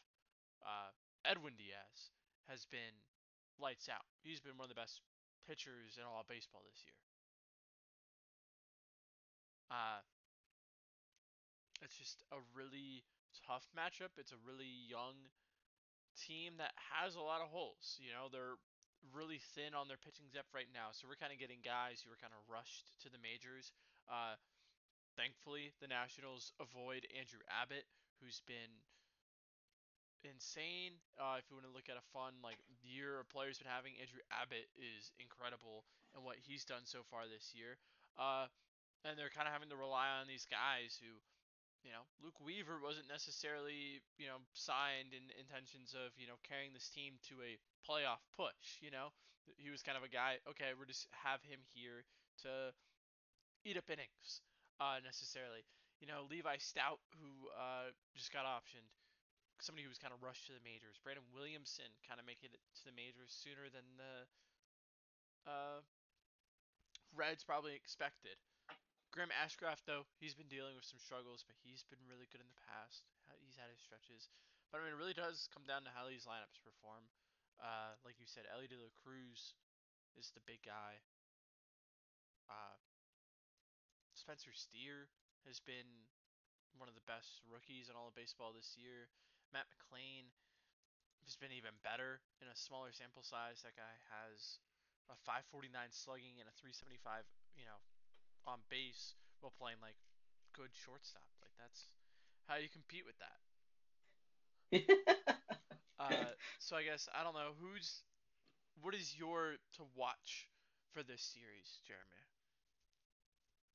uh, 0.63 0.91
Edwin 1.23 1.55
Diaz, 1.55 2.11
has 2.49 2.67
been 2.67 2.95
lights 3.59 3.87
out. 3.87 4.03
He's 4.23 4.43
been 4.43 4.57
one 4.59 4.67
of 4.67 4.73
the 4.73 4.79
best 4.79 4.99
pitchers 5.47 5.95
in 5.95 6.03
all 6.03 6.23
of 6.23 6.27
baseball 6.27 6.63
this 6.67 6.83
year. 6.83 6.99
Uh, 9.71 10.03
it's 11.83 11.95
just 11.95 12.23
a 12.31 12.39
really 12.51 13.05
tough 13.43 13.67
matchup. 13.75 14.15
It's 14.15 14.31
a 14.31 14.39
really 14.45 14.71
young 14.87 15.31
team 16.15 16.55
that 16.57 16.71
has 16.95 17.15
a 17.15 17.23
lot 17.23 17.43
of 17.43 17.51
holes. 17.51 17.99
You 17.99 18.15
know, 18.15 18.31
they're 18.31 18.55
really 19.13 19.41
thin 19.53 19.75
on 19.75 19.91
their 19.91 19.99
pitching 19.99 20.31
depth 20.31 20.55
right 20.55 20.71
now. 20.71 20.95
So 20.95 21.05
we're 21.05 21.19
kind 21.19 21.35
of 21.35 21.39
getting 21.41 21.61
guys 21.61 22.01
who 22.01 22.09
are 22.09 22.19
kind 22.19 22.33
of 22.33 22.41
rushed 22.47 22.95
to 23.05 23.11
the 23.11 23.21
majors. 23.21 23.75
Uh, 24.07 24.39
thankfully, 25.19 25.75
the 25.83 25.91
Nationals 25.91 26.55
avoid 26.57 27.05
Andrew 27.13 27.43
Abbott, 27.51 27.85
who's 28.23 28.41
been 28.47 28.71
insane. 30.25 30.97
Uh, 31.21 31.37
if 31.37 31.45
you 31.49 31.53
want 31.53 31.69
to 31.69 31.75
look 31.75 31.85
at 31.85 32.01
a 32.01 32.05
fun 32.09 32.33
like 32.41 32.57
year 32.81 33.21
a 33.21 33.27
player's 33.27 33.61
been 33.61 33.69
having, 33.69 33.93
Andrew 34.01 34.23
Abbott 34.33 34.71
is 34.73 35.13
incredible 35.21 35.85
in 36.17 36.25
what 36.25 36.41
he's 36.41 36.65
done 36.65 36.87
so 36.87 37.05
far 37.05 37.29
this 37.29 37.53
year. 37.53 37.77
Uh, 38.17 38.49
and 39.05 39.13
they're 39.19 39.33
kind 39.33 39.45
of 39.45 39.53
having 39.53 39.69
to 39.69 39.77
rely 39.77 40.09
on 40.09 40.25
these 40.25 40.49
guys 40.49 40.97
who, 40.97 41.21
you 41.85 41.93
know, 41.93 42.01
Luke 42.17 42.41
Weaver 42.41 42.81
wasn't 42.81 43.05
necessarily, 43.05 44.01
you 44.17 44.25
know, 44.25 44.41
signed 44.57 45.13
in 45.13 45.29
intentions 45.37 45.93
of, 45.93 46.09
you 46.17 46.25
know, 46.25 46.41
carrying 46.41 46.73
this 46.73 46.89
team 46.89 47.21
to 47.29 47.45
a 47.45 47.61
playoff 47.85 48.25
push. 48.33 48.81
You 48.81 48.89
know, 48.89 49.13
he 49.61 49.69
was 49.69 49.85
kind 49.85 49.93
of 49.93 50.01
a 50.01 50.09
guy. 50.09 50.41
Okay, 50.49 50.73
we're 50.73 50.89
just 50.89 51.05
have 51.13 51.45
him 51.45 51.61
here 51.77 52.01
to 52.41 52.73
eat 53.61 53.77
up 53.77 53.85
innings, 53.85 54.41
uh, 54.81 54.97
necessarily. 55.05 55.61
You 56.01 56.09
know, 56.09 56.25
Levi 56.25 56.57
Stout, 56.57 56.97
who 57.21 57.53
uh, 57.53 57.93
just 58.17 58.33
got 58.33 58.49
optioned, 58.49 58.89
somebody 59.61 59.85
who 59.85 59.93
was 59.93 60.01
kind 60.01 60.11
of 60.11 60.25
rushed 60.25 60.49
to 60.49 60.57
the 60.57 60.65
majors. 60.65 60.97
Brandon 61.05 61.23
Williamson 61.37 61.93
kind 62.01 62.17
of 62.17 62.25
making 62.25 62.49
it 62.49 62.61
to 62.81 62.83
the 62.89 62.97
majors 62.97 63.29
sooner 63.29 63.69
than 63.69 63.85
the 64.01 64.25
uh, 65.45 65.85
Reds 67.13 67.45
probably 67.45 67.77
expected. 67.77 68.41
Graham 69.15 69.31
Ashcraft, 69.31 69.87
though, 69.87 70.03
he's 70.19 70.35
been 70.35 70.51
dealing 70.51 70.75
with 70.75 70.83
some 70.83 70.99
struggles, 70.99 71.47
but 71.47 71.55
he's 71.63 71.87
been 71.87 72.03
really 72.03 72.27
good 72.27 72.43
in 72.43 72.51
the 72.51 72.63
past. 72.67 73.07
He's 73.39 73.55
had 73.55 73.71
his 73.71 73.79
stretches. 73.79 74.27
But 74.75 74.83
I 74.83 74.91
mean, 74.91 74.91
it 74.91 74.99
really 74.99 75.15
does 75.15 75.47
come 75.55 75.63
down 75.63 75.87
to 75.87 75.95
how 75.95 76.03
these 76.11 76.27
lineups 76.27 76.59
perform. 76.59 77.07
Uh, 77.55 77.95
like 78.03 78.19
you 78.19 78.27
said, 78.27 78.43
Elly 78.51 78.67
De 78.67 78.75
La 78.75 78.91
Cruz 78.91 79.55
is 80.19 80.35
the 80.35 80.43
big 80.43 80.59
guy. 80.67 80.99
Uh, 82.51 82.75
Spencer 84.19 84.51
Steer 84.51 85.07
has 85.47 85.63
been 85.63 86.11
one 86.75 86.91
of 86.91 86.97
the 86.99 87.07
best 87.07 87.39
rookies 87.47 87.87
in 87.87 87.95
all 87.95 88.11
of 88.11 88.19
baseball 88.19 88.51
this 88.51 88.75
year. 88.75 89.07
Matt 89.55 89.71
McLain 89.71 90.27
has 91.23 91.39
been 91.39 91.55
even 91.55 91.71
better 91.87 92.19
in 92.43 92.51
a 92.51 92.57
smaller 92.59 92.91
sample 92.91 93.23
size. 93.23 93.63
That 93.63 93.79
guy 93.79 93.95
has 94.11 94.59
a 95.07 95.15
549 95.23 95.71
slugging 95.95 96.43
and 96.43 96.51
a 96.51 96.55
375, 96.59 97.23
you 97.55 97.63
know, 97.63 97.79
on 98.47 98.59
base 98.69 99.13
while 99.41 99.53
playing 99.59 99.77
like 99.81 99.97
good 100.55 100.69
shortstop. 100.73 101.27
Like 101.41 101.51
that's 101.59 101.87
how 102.47 102.57
you 102.57 102.69
compete 102.69 103.05
with 103.05 103.17
that. 103.19 103.39
uh, 105.99 106.31
so 106.59 106.75
I 106.75 106.83
guess 106.83 107.07
I 107.13 107.23
don't 107.23 107.33
know 107.33 107.53
who's 107.59 108.01
what 108.81 108.95
is 108.95 109.15
your 109.17 109.55
to 109.77 109.83
watch 109.95 110.47
for 110.93 111.03
this 111.03 111.21
series, 111.21 111.79
Jeremy. 111.87 112.25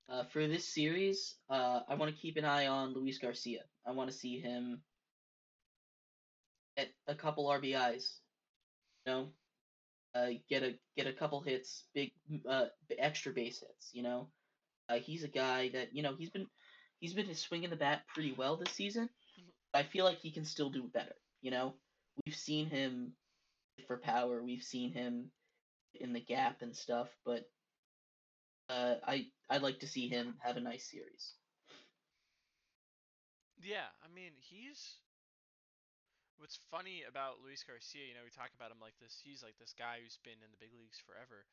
Uh, 0.09 0.25
for 0.25 0.49
this 0.49 0.67
series, 0.67 1.37
uh, 1.49 1.81
I 1.89 1.95
want 1.95 2.15
to 2.15 2.21
keep 2.21 2.37
an 2.37 2.45
eye 2.45 2.67
on 2.67 2.95
Luis 2.95 3.19
Garcia. 3.19 3.63
I 3.87 3.93
want 3.93 4.11
to 4.11 4.17
see 4.17 4.41
him 4.41 4.83
get 6.77 6.89
a 7.07 7.15
couple 7.15 7.47
RBIs. 7.47 8.19
You 9.07 9.13
know, 9.13 9.29
uh, 10.15 10.29
get 10.49 10.63
a 10.63 10.75
get 10.97 11.07
a 11.07 11.13
couple 11.13 11.41
hits, 11.41 11.85
big 11.95 12.11
uh, 12.49 12.67
extra 12.99 13.33
base 13.33 13.61
hits. 13.61 13.91
You 13.93 14.03
know, 14.03 14.29
uh, 14.91 14.99
he's 14.99 15.25
a 15.25 15.29
guy 15.29 15.71
that 15.71 15.95
you 15.95 16.03
know 16.03 16.15
he's 16.19 16.31
been 16.31 16.47
he's 16.99 17.15
been 17.15 17.33
swinging 17.35 17.71
the 17.71 17.77
bat 17.77 18.03
pretty 18.13 18.33
well 18.37 18.57
this 18.57 18.73
season. 18.73 19.09
I 19.73 19.85
feel 19.85 20.05
like 20.05 20.19
he 20.19 20.33
can 20.33 20.45
still 20.45 20.71
do 20.71 20.83
better. 20.93 21.15
You 21.43 21.53
know, 21.53 21.75
we've 22.25 22.35
seen 22.35 22.67
him 22.67 23.13
for 23.87 23.97
power. 23.97 24.43
We've 24.43 24.63
seen 24.63 24.93
him 24.93 25.31
in 25.95 26.13
the 26.13 26.21
gap 26.21 26.63
and 26.63 26.75
stuff, 26.75 27.09
but 27.25 27.49
uh, 28.69 28.97
I 29.07 29.27
I'd 29.49 29.63
like 29.63 29.81
to 29.81 29.89
see 29.89 30.09
him 30.09 30.35
have 30.41 30.57
a 30.57 30.61
nice 30.61 30.91
series. 30.91 31.35
Yeah, 33.63 33.89
I 34.03 34.13
mean 34.15 34.33
he's. 34.39 34.97
What's 36.39 36.59
funny 36.73 37.05
about 37.05 37.45
Luis 37.45 37.61
Garcia, 37.69 38.09
you 38.09 38.17
know, 38.17 38.25
we 38.25 38.33
talk 38.33 38.49
about 38.57 38.73
him 38.73 38.81
like 38.81 38.97
this. 38.97 39.21
He's 39.21 39.45
like 39.45 39.61
this 39.61 39.77
guy 39.77 40.01
who's 40.01 40.17
been 40.25 40.41
in 40.41 40.49
the 40.49 40.57
big 40.57 40.73
leagues 40.73 40.97
forever. 41.05 41.45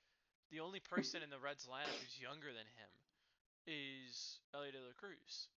The 0.48 0.64
only 0.64 0.80
person 0.80 1.20
in 1.20 1.28
the 1.28 1.44
Reds 1.44 1.68
lineup 1.68 1.92
who's 2.00 2.16
younger 2.16 2.56
than 2.56 2.64
him 2.80 2.88
is 3.68 4.40
Elly 4.54 4.72
De 4.72 4.80
La 4.80 4.94
Cruz. 4.94 5.50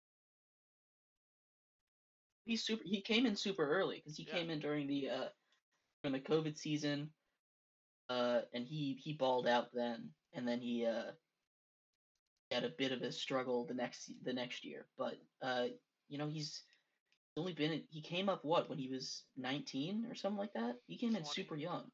He's 2.45 2.63
super. 2.63 2.83
He 2.83 3.01
came 3.01 3.25
in 3.25 3.35
super 3.35 3.67
early 3.67 3.97
because 3.97 4.17
he 4.17 4.25
Yeah. 4.25 4.33
came 4.35 4.49
in 4.49 4.59
during 4.59 4.87
the 4.87 5.09
uh 5.09 5.29
during 6.03 6.13
the 6.13 6.27
COVID 6.27 6.57
season, 6.57 7.13
uh, 8.09 8.41
and 8.53 8.65
he 8.65 8.95
he 8.95 9.13
balled 9.13 9.47
out 9.47 9.71
then, 9.73 10.13
and 10.33 10.47
then 10.47 10.59
he 10.59 10.85
uh 10.85 11.11
had 12.51 12.63
a 12.63 12.69
bit 12.69 12.91
of 12.91 13.01
a 13.01 13.11
struggle 13.11 13.65
the 13.65 13.73
next 13.73 14.11
the 14.23 14.33
next 14.33 14.65
year. 14.65 14.85
But 14.97 15.15
uh, 15.41 15.67
you 16.07 16.17
know, 16.17 16.27
he's 16.27 16.63
only 17.37 17.53
been 17.53 17.83
he 17.89 18.01
came 18.01 18.29
up 18.29 18.43
what 18.43 18.69
when 18.69 18.79
he 18.79 18.89
was 18.89 19.25
19 19.37 20.05
or 20.09 20.15
something 20.15 20.39
like 20.39 20.53
that. 20.53 20.81
He 20.87 20.97
came 20.97 21.15
in 21.15 21.23
super 21.25 21.55
young. 21.55 21.91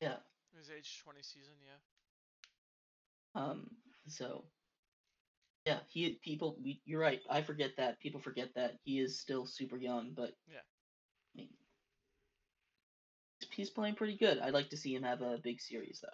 Yeah. 0.00 0.16
His 0.54 0.70
age 0.70 0.98
20 0.98 1.22
season, 1.22 1.54
yeah. 1.64 1.78
Um. 3.34 3.76
So. 4.06 4.44
Yeah, 5.64 5.80
he 5.88 6.18
people. 6.18 6.56
We, 6.62 6.82
you're 6.84 7.00
right. 7.00 7.22
I 7.28 7.42
forget 7.42 7.76
that. 7.76 8.00
People 8.00 8.20
forget 8.20 8.54
that 8.54 8.78
he 8.82 8.98
is 8.98 9.20
still 9.20 9.46
super 9.46 9.76
young, 9.78 10.14
but 10.14 10.34
Yeah. 10.46 10.62
I 11.34 11.38
mean, 11.38 11.56
he's 13.52 13.70
playing 13.70 13.96
pretty 13.96 14.16
good. 14.16 14.38
I'd 14.38 14.54
like 14.54 14.70
to 14.70 14.76
see 14.76 14.94
him 14.94 15.02
have 15.02 15.20
a 15.22 15.38
big 15.38 15.60
series, 15.60 16.00
though. 16.00 16.08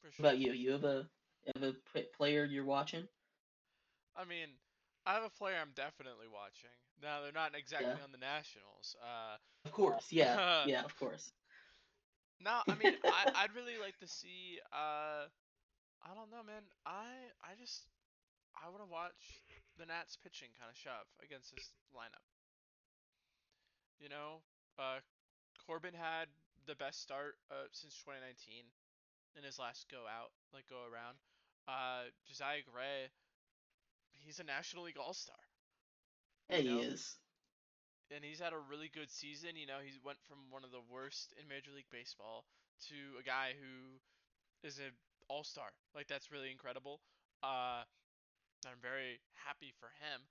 For 0.00 0.10
What 0.16 0.22
sure. 0.22 0.28
about 0.28 0.38
you? 0.38 0.52
You 0.52 0.70
have 0.72 0.84
a 0.84 1.10
you 1.42 1.52
have 1.56 1.62
a 1.64 2.04
player 2.12 2.44
you're 2.44 2.64
watching? 2.64 3.08
I 4.14 4.24
mean, 4.24 4.58
I 5.06 5.14
have 5.14 5.22
a 5.22 5.30
player 5.30 5.56
I'm 5.58 5.72
definitely 5.72 6.28
watching. 6.28 6.70
Now 7.00 7.20
they're 7.20 7.32
not 7.32 7.54
exactly 7.54 8.00
Yeah. 8.00 8.00
on 8.00 8.12
the 8.12 8.18
Nationals. 8.18 8.94
Uh, 9.00 9.38
Of 9.64 9.72
course, 9.72 10.12
yeah, 10.12 10.42
yeah, 10.62 10.82
of 10.84 10.96
course. 10.96 11.32
no, 12.38 12.62
I 12.68 12.74
mean, 12.74 12.96
I, 13.08 13.26
I'd 13.34 13.54
really 13.54 13.78
like 13.78 13.98
to 13.98 14.08
see. 14.08 14.60
Uh, 14.72 15.28
I 16.02 16.14
don't 16.14 16.30
know, 16.30 16.42
man. 16.42 16.64
I 16.84 17.30
I 17.42 17.54
just 17.54 17.88
I 18.56 18.68
want 18.68 18.82
to 18.82 18.90
watch 18.90 19.42
the 19.78 19.86
Nats 19.86 20.16
pitching 20.16 20.50
kind 20.58 20.70
of 20.70 20.76
shove 20.76 21.06
against 21.22 21.50
this 21.52 21.72
lineup. 21.94 22.24
You 24.00 24.08
know, 24.08 24.42
uh, 24.78 25.00
Corbin 25.66 25.94
had 25.94 26.28
the 26.66 26.74
best 26.74 27.00
start 27.02 27.36
uh, 27.50 27.68
since 27.72 27.94
2019 28.02 28.64
in 29.36 29.44
his 29.44 29.58
last 29.58 29.86
go 29.90 30.04
out, 30.08 30.32
like 30.52 30.66
go 30.68 30.82
around. 30.90 31.16
Uh, 31.68 32.10
Josiah 32.26 32.62
Gray, 32.70 33.10
he's 34.12 34.38
a 34.40 34.44
National 34.44 34.84
League 34.84 34.98
All 34.98 35.12
Star. 35.14 35.36
Yeah, 36.48 36.58
You 36.58 36.78
he 36.78 36.80
is. 36.80 37.18
and 38.10 38.24
he's 38.24 38.40
had 38.40 38.52
a 38.52 38.58
really 38.58 38.90
good 38.92 39.10
season. 39.10 39.56
You 39.56 39.66
know, 39.66 39.78
he 39.82 39.92
went 40.04 40.18
from 40.28 40.38
one 40.50 40.64
of 40.64 40.70
the 40.70 40.82
worst 40.90 41.32
in 41.40 41.48
Major 41.48 41.70
League 41.74 41.90
Baseball 41.90 42.44
to 42.88 42.96
a 43.20 43.22
guy 43.24 43.52
who 43.58 43.98
is 44.66 44.78
an 44.78 44.92
all 45.28 45.44
star. 45.44 45.70
Like 45.94 46.08
that's 46.08 46.30
really 46.32 46.50
incredible. 46.50 47.00
Uh, 47.42 47.82
I'm 48.68 48.80
very 48.80 49.20
happy 49.46 49.72
for 49.80 49.88
him. 50.00 50.28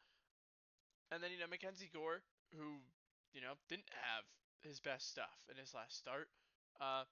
And 1.09 1.23
then 1.23 1.33
you 1.33 1.41
know 1.41 1.49
Mackenzie 1.49 1.89
Gore, 1.89 2.21
who 2.53 2.85
you 3.33 3.41
know 3.41 3.57
didn't 3.65 3.89
have 3.89 4.25
his 4.61 4.77
best 4.77 5.09
stuff 5.09 5.41
in 5.49 5.57
his 5.57 5.73
last 5.73 5.97
start. 5.97 6.29
Uh, 6.77 7.09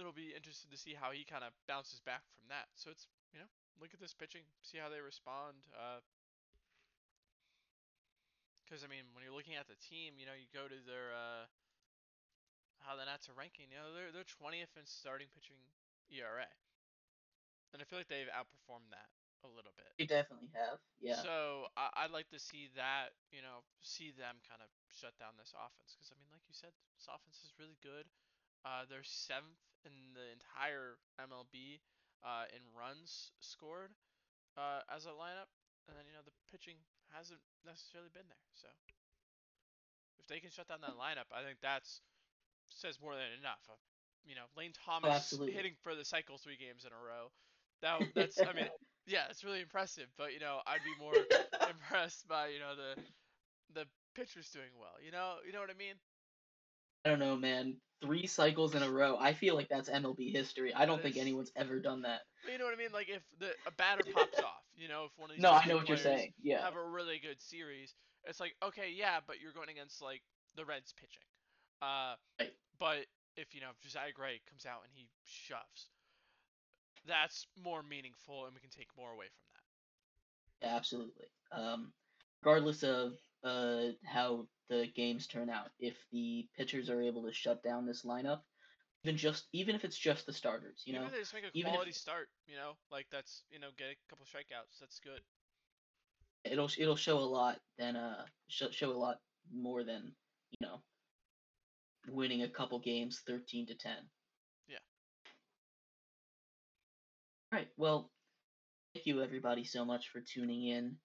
it'll 0.00 0.16
be 0.16 0.32
interesting 0.32 0.72
to 0.72 0.80
see 0.80 0.96
how 0.96 1.12
he 1.12 1.28
kind 1.28 1.44
of 1.44 1.52
bounces 1.68 2.00
back 2.00 2.24
from 2.32 2.48
that. 2.48 2.72
So 2.72 2.88
it's 2.88 3.04
you 3.36 3.38
know 3.38 3.50
look 3.76 3.92
at 3.92 4.00
this 4.00 4.16
pitching, 4.16 4.48
see 4.64 4.80
how 4.80 4.88
they 4.88 5.04
respond. 5.04 5.68
Uh, 5.76 6.00
because 8.64 8.80
I 8.80 8.88
mean, 8.88 9.12
when 9.12 9.20
you're 9.20 9.36
looking 9.36 9.60
at 9.60 9.68
the 9.68 9.76
team, 9.76 10.16
you 10.16 10.24
know, 10.24 10.32
you 10.32 10.48
go 10.48 10.64
to 10.64 10.78
their 10.88 11.12
uh, 11.12 11.44
how 12.80 12.96
the 12.96 13.04
Nats 13.04 13.28
are 13.28 13.36
ranking. 13.36 13.68
You 13.68 13.76
know, 13.76 13.92
they're 13.92 14.08
they're 14.08 14.24
20th 14.40 14.72
in 14.80 14.88
starting 14.88 15.28
pitching 15.36 15.60
ERA, 16.08 16.48
and 17.76 17.78
I 17.78 17.84
feel 17.84 18.00
like 18.00 18.08
they've 18.08 18.32
outperformed 18.32 18.88
that 18.88 19.12
a 19.44 19.50
little 19.52 19.72
bit. 19.76 19.88
They 20.00 20.08
definitely 20.08 20.50
have. 20.56 20.80
Yeah. 20.98 21.20
So 21.20 21.68
I, 21.76 22.04
I'd 22.04 22.14
like 22.16 22.32
to 22.32 22.40
see 22.40 22.72
that, 22.74 23.14
you 23.28 23.44
know, 23.44 23.62
see 23.84 24.10
them 24.16 24.40
kind 24.48 24.64
of 24.64 24.72
shut 24.88 25.14
down 25.20 25.36
this 25.36 25.52
offense 25.52 25.94
because 25.94 26.10
I 26.10 26.16
mean, 26.16 26.32
like 26.32 26.44
you 26.48 26.56
said, 26.56 26.72
this 26.96 27.06
offense 27.06 27.44
is 27.44 27.52
really 27.60 27.78
good. 27.84 28.08
Uh, 28.64 28.88
they're 28.88 29.04
seventh 29.04 29.60
in 29.84 29.92
the 30.16 30.24
entire 30.32 30.96
MLB 31.20 31.84
uh, 32.24 32.48
in 32.56 32.64
runs 32.72 33.30
scored 33.44 33.92
uh, 34.56 34.80
as 34.88 35.04
a 35.04 35.12
lineup, 35.12 35.52
and 35.86 35.92
then 35.92 36.08
you 36.08 36.16
know 36.16 36.24
the 36.24 36.34
pitching 36.48 36.80
hasn't 37.12 37.44
necessarily 37.68 38.08
been 38.16 38.26
there. 38.32 38.48
So 38.56 38.72
if 40.16 40.26
they 40.26 40.40
can 40.40 40.48
shut 40.48 40.66
down 40.66 40.80
that 40.80 40.96
lineup, 41.04 41.28
I 41.28 41.44
think 41.44 41.60
that's 41.60 42.00
says 42.72 42.96
more 42.96 43.14
than 43.14 43.36
enough. 43.38 43.60
You 44.24 44.34
know, 44.34 44.48
Lane 44.56 44.72
Thomas 44.72 45.12
absolutely. 45.12 45.52
hitting 45.52 45.76
for 45.84 45.94
the 45.94 46.04
cycle 46.04 46.40
three 46.40 46.56
games 46.56 46.88
in 46.88 46.92
a 46.96 47.00
row. 47.00 47.28
That 47.84 48.00
that's 48.16 48.40
I 48.40 48.56
mean, 48.56 48.72
yeah, 49.06 49.24
it's 49.30 49.44
really 49.44 49.60
impressive. 49.60 50.06
But 50.16 50.32
you 50.32 50.40
know, 50.40 50.60
I'd 50.66 50.80
be 50.84 51.02
more 51.02 51.12
impressed 51.70 52.26
by 52.28 52.48
you 52.48 52.58
know 52.58 52.74
the 52.76 53.00
the 53.80 53.86
pitchers 54.14 54.50
doing 54.50 54.70
well. 54.78 54.94
You 55.04 55.12
know, 55.12 55.34
you 55.46 55.52
know 55.52 55.60
what 55.60 55.70
I 55.70 55.74
mean? 55.74 55.94
I 57.04 57.10
don't 57.10 57.18
know, 57.18 57.36
man. 57.36 57.76
Three 58.02 58.26
cycles 58.26 58.74
in 58.74 58.82
a 58.82 58.90
row. 58.90 59.16
I 59.18 59.32
feel 59.32 59.54
like 59.54 59.68
that's 59.68 59.88
MLB 59.88 60.30
history. 60.32 60.74
I 60.74 60.84
don't 60.84 61.02
think 61.02 61.16
anyone's 61.16 61.52
ever 61.56 61.78
done 61.78 62.02
that. 62.02 62.20
But 62.42 62.52
you 62.52 62.58
know 62.58 62.64
what 62.64 62.74
I 62.74 62.76
mean? 62.78 62.92
Like 62.92 63.08
if 63.08 63.22
the 63.38 63.50
a 63.66 63.72
batter 63.72 64.02
pops 64.12 64.38
off, 64.40 64.62
you 64.76 64.88
know, 64.88 65.04
if 65.04 65.12
one 65.16 65.30
of 65.30 65.36
these 65.36 65.42
No, 65.42 65.50
I 65.52 65.64
know 65.66 65.76
what 65.76 65.88
you're 65.88 65.96
saying. 65.96 66.32
Yeah. 66.42 66.62
have 66.62 66.76
a 66.76 66.88
really 66.88 67.18
good 67.18 67.40
series, 67.40 67.94
it's 68.24 68.40
like 68.40 68.54
okay, 68.62 68.92
yeah, 68.94 69.20
but 69.26 69.36
you're 69.40 69.52
going 69.52 69.68
against 69.70 70.02
like 70.02 70.22
the 70.56 70.64
Reds 70.64 70.92
pitching. 70.92 71.24
Uh, 71.82 72.14
Right. 72.40 72.52
but 72.78 73.06
if 73.36 73.54
you 73.54 73.60
know 73.60 73.68
if 73.70 73.80
Josiah 73.80 74.12
Gray 74.12 74.40
comes 74.48 74.66
out 74.66 74.80
and 74.84 74.92
he 74.94 75.08
shoves, 75.24 75.88
that's 77.06 77.46
more 77.56 77.82
meaningful, 77.82 78.46
and 78.46 78.54
we 78.54 78.60
can 78.60 78.70
take 78.70 78.88
more 78.96 79.12
away 79.12 79.26
from 79.26 79.46
that. 80.60 80.66
Yeah, 80.66 80.76
absolutely. 80.76 81.26
Um, 81.52 81.92
regardless 82.42 82.82
of 82.82 83.12
uh, 83.42 83.88
how 84.04 84.48
the 84.68 84.86
games 84.94 85.26
turn 85.26 85.50
out, 85.50 85.70
if 85.78 85.96
the 86.10 86.48
pitchers 86.56 86.90
are 86.90 87.02
able 87.02 87.24
to 87.24 87.32
shut 87.32 87.62
down 87.62 87.86
this 87.86 88.04
lineup, 88.04 88.40
even 89.04 89.16
just 89.16 89.44
even 89.52 89.74
if 89.74 89.84
it's 89.84 89.98
just 89.98 90.24
the 90.26 90.32
starters, 90.32 90.82
you 90.86 90.94
know, 90.94 91.00
Even 91.00 91.08
if 91.08 91.12
they 91.12 91.20
just 91.20 91.34
make 91.34 91.44
a 91.44 91.50
even 91.54 91.68
if- 91.68 91.74
quality 91.74 91.92
start, 91.92 92.28
you 92.46 92.56
know, 92.56 92.72
like 92.90 93.06
that's 93.10 93.42
you 93.50 93.58
know 93.58 93.68
get 93.76 93.88
a 93.90 93.96
couple 94.08 94.24
strikeouts, 94.24 94.78
that's 94.80 94.98
good. 95.00 95.20
it'll 96.44 96.70
it'll 96.78 96.96
show 96.96 97.18
a 97.18 97.20
lot 97.20 97.60
than 97.78 97.96
uh 97.96 98.24
show, 98.48 98.70
show 98.70 98.90
a 98.90 98.96
lot 98.96 99.16
more 99.52 99.84
than 99.84 100.16
you 100.50 100.66
know 100.66 100.82
winning 102.08 102.42
a 102.42 102.48
couple 102.48 102.78
games 102.78 103.20
13 103.26 103.66
to 103.66 103.74
10 103.74 103.96
Yeah. 104.68 104.78
All 107.54 107.60
right 107.60 107.68
well 107.76 108.10
thank 108.94 109.06
you 109.06 109.22
everybody 109.22 109.62
so 109.62 109.84
much 109.84 110.08
for 110.08 110.20
tuning 110.20 110.66
in 110.66 110.96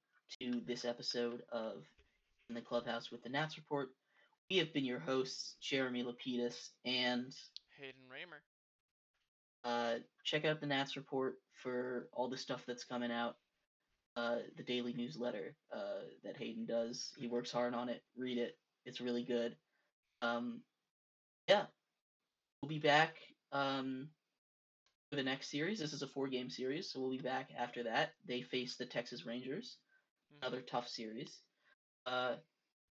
to 0.41 0.61
this 0.65 0.83
episode 0.83 1.43
of 1.51 1.83
in 2.49 2.55
the 2.55 2.61
clubhouse 2.61 3.11
with 3.11 3.21
the 3.21 3.29
nats 3.29 3.55
report 3.55 3.89
we 4.49 4.57
have 4.57 4.73
been 4.73 4.83
your 4.83 4.97
hosts 4.97 5.57
jeremy 5.61 6.03
lapidus 6.03 6.69
and 6.85 7.35
Hayden 7.79 8.01
Raymer. 8.09 8.41
uh, 9.63 9.99
check 10.23 10.43
out 10.43 10.59
the 10.59 10.65
nats 10.65 10.95
report 10.95 11.35
for 11.53 12.09
all 12.13 12.27
the 12.27 12.37
stuff 12.37 12.63
that's 12.65 12.83
coming 12.83 13.11
out 13.11 13.35
uh, 14.17 14.37
the 14.57 14.63
daily 14.63 14.93
newsletter 14.93 15.55
uh, 15.71 16.01
that 16.23 16.35
Hayden 16.35 16.65
does. 16.65 17.13
He 17.15 17.27
works 17.27 17.51
hard 17.51 17.75
on 17.75 17.89
it. 17.89 18.01
Read 18.17 18.39
it. 18.39 18.57
It's 18.85 18.99
really 18.99 19.23
good. 19.23 19.55
Um, 20.23 20.61
yeah, 21.47 21.65
we'll 22.59 22.69
be 22.69 22.79
back 22.79 23.17
um, 23.51 24.09
the 25.17 25.23
next 25.23 25.49
series. 25.49 25.79
This 25.79 25.93
is 25.93 26.03
a 26.03 26.07
four-game 26.07 26.49
series, 26.49 26.91
so 26.91 26.99
we'll 26.99 27.09
be 27.11 27.17
back 27.17 27.49
after 27.57 27.83
that. 27.83 28.13
They 28.27 28.41
face 28.43 28.75
the 28.75 28.85
Texas 28.85 29.25
Rangers, 29.25 29.77
Mhm. 30.31 30.37
another 30.37 30.61
tough 30.61 30.87
series. 30.87 31.41
Uh, 32.05 32.37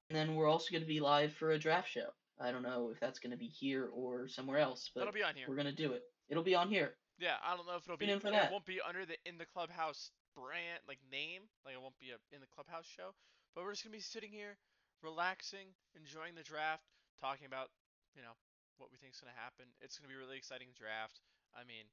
and 0.09 0.17
then 0.17 0.35
we're 0.35 0.49
also 0.49 0.71
going 0.71 0.83
to 0.83 0.89
be 0.89 1.01
live 1.01 1.35
for 1.37 1.53
a 1.53 1.59
draft 1.59 1.89
show. 1.91 2.13
I 2.41 2.51
don't 2.51 2.63
know 2.63 2.91
if 2.91 2.99
that's 3.01 3.19
going 3.19 3.31
to 3.31 3.37
be 3.37 3.49
here 3.49 3.87
or 3.89 4.29
somewhere 4.29 4.59
else, 4.59 4.89
but 4.95 5.01
That'll 5.01 5.13
be 5.13 5.23
on 5.23 5.35
here. 5.37 5.49
we're 5.49 5.55
going 5.57 5.67
to 5.67 5.73
do 5.73 5.93
it. 5.93 6.03
It'll 6.29 6.43
be 6.43 6.55
on 6.55 6.69
here. 6.69 6.97
Yeah, 7.19 7.39
I 7.43 7.57
don't 7.57 7.67
know 7.67 7.77
if 7.77 7.85
it'll 7.85 7.99
Tune 7.99 8.07
be. 8.09 8.13
in 8.13 8.21
for 8.21 8.29
It 8.29 8.33
that. 8.33 8.53
won't 8.53 8.65
be 8.67 8.81
under 8.81 9.05
the 9.07 9.19
in 9.27 9.39
the 9.39 9.47
clubhouse 9.47 10.13
brand 10.35 10.87
like 10.87 11.03
name. 11.11 11.43
Like 11.65 11.75
it 11.75 11.81
won't 11.83 11.99
be 11.99 12.11
a 12.11 12.19
in 12.31 12.41
the 12.41 12.47
clubhouse 12.47 12.87
show. 12.87 13.15
But 13.55 13.65
we're 13.65 13.73
just 13.73 13.83
gonna 13.83 13.97
be 13.97 14.01
sitting 14.01 14.31
here, 14.31 14.57
relaxing, 15.03 15.75
enjoying 15.97 16.37
the 16.37 16.45
draft, 16.45 16.85
talking 17.21 17.47
about 17.47 17.73
you 18.15 18.23
know 18.23 18.37
what 18.77 18.93
we 18.93 18.99
think's 18.99 19.21
gonna 19.21 19.33
happen. 19.35 19.67
It's 19.81 19.99
gonna 19.99 20.07
be 20.09 20.15
a 20.15 20.19
really 20.19 20.37
exciting 20.39 20.71
draft. 20.79 21.19
I 21.57 21.65
mean, 21.65 21.87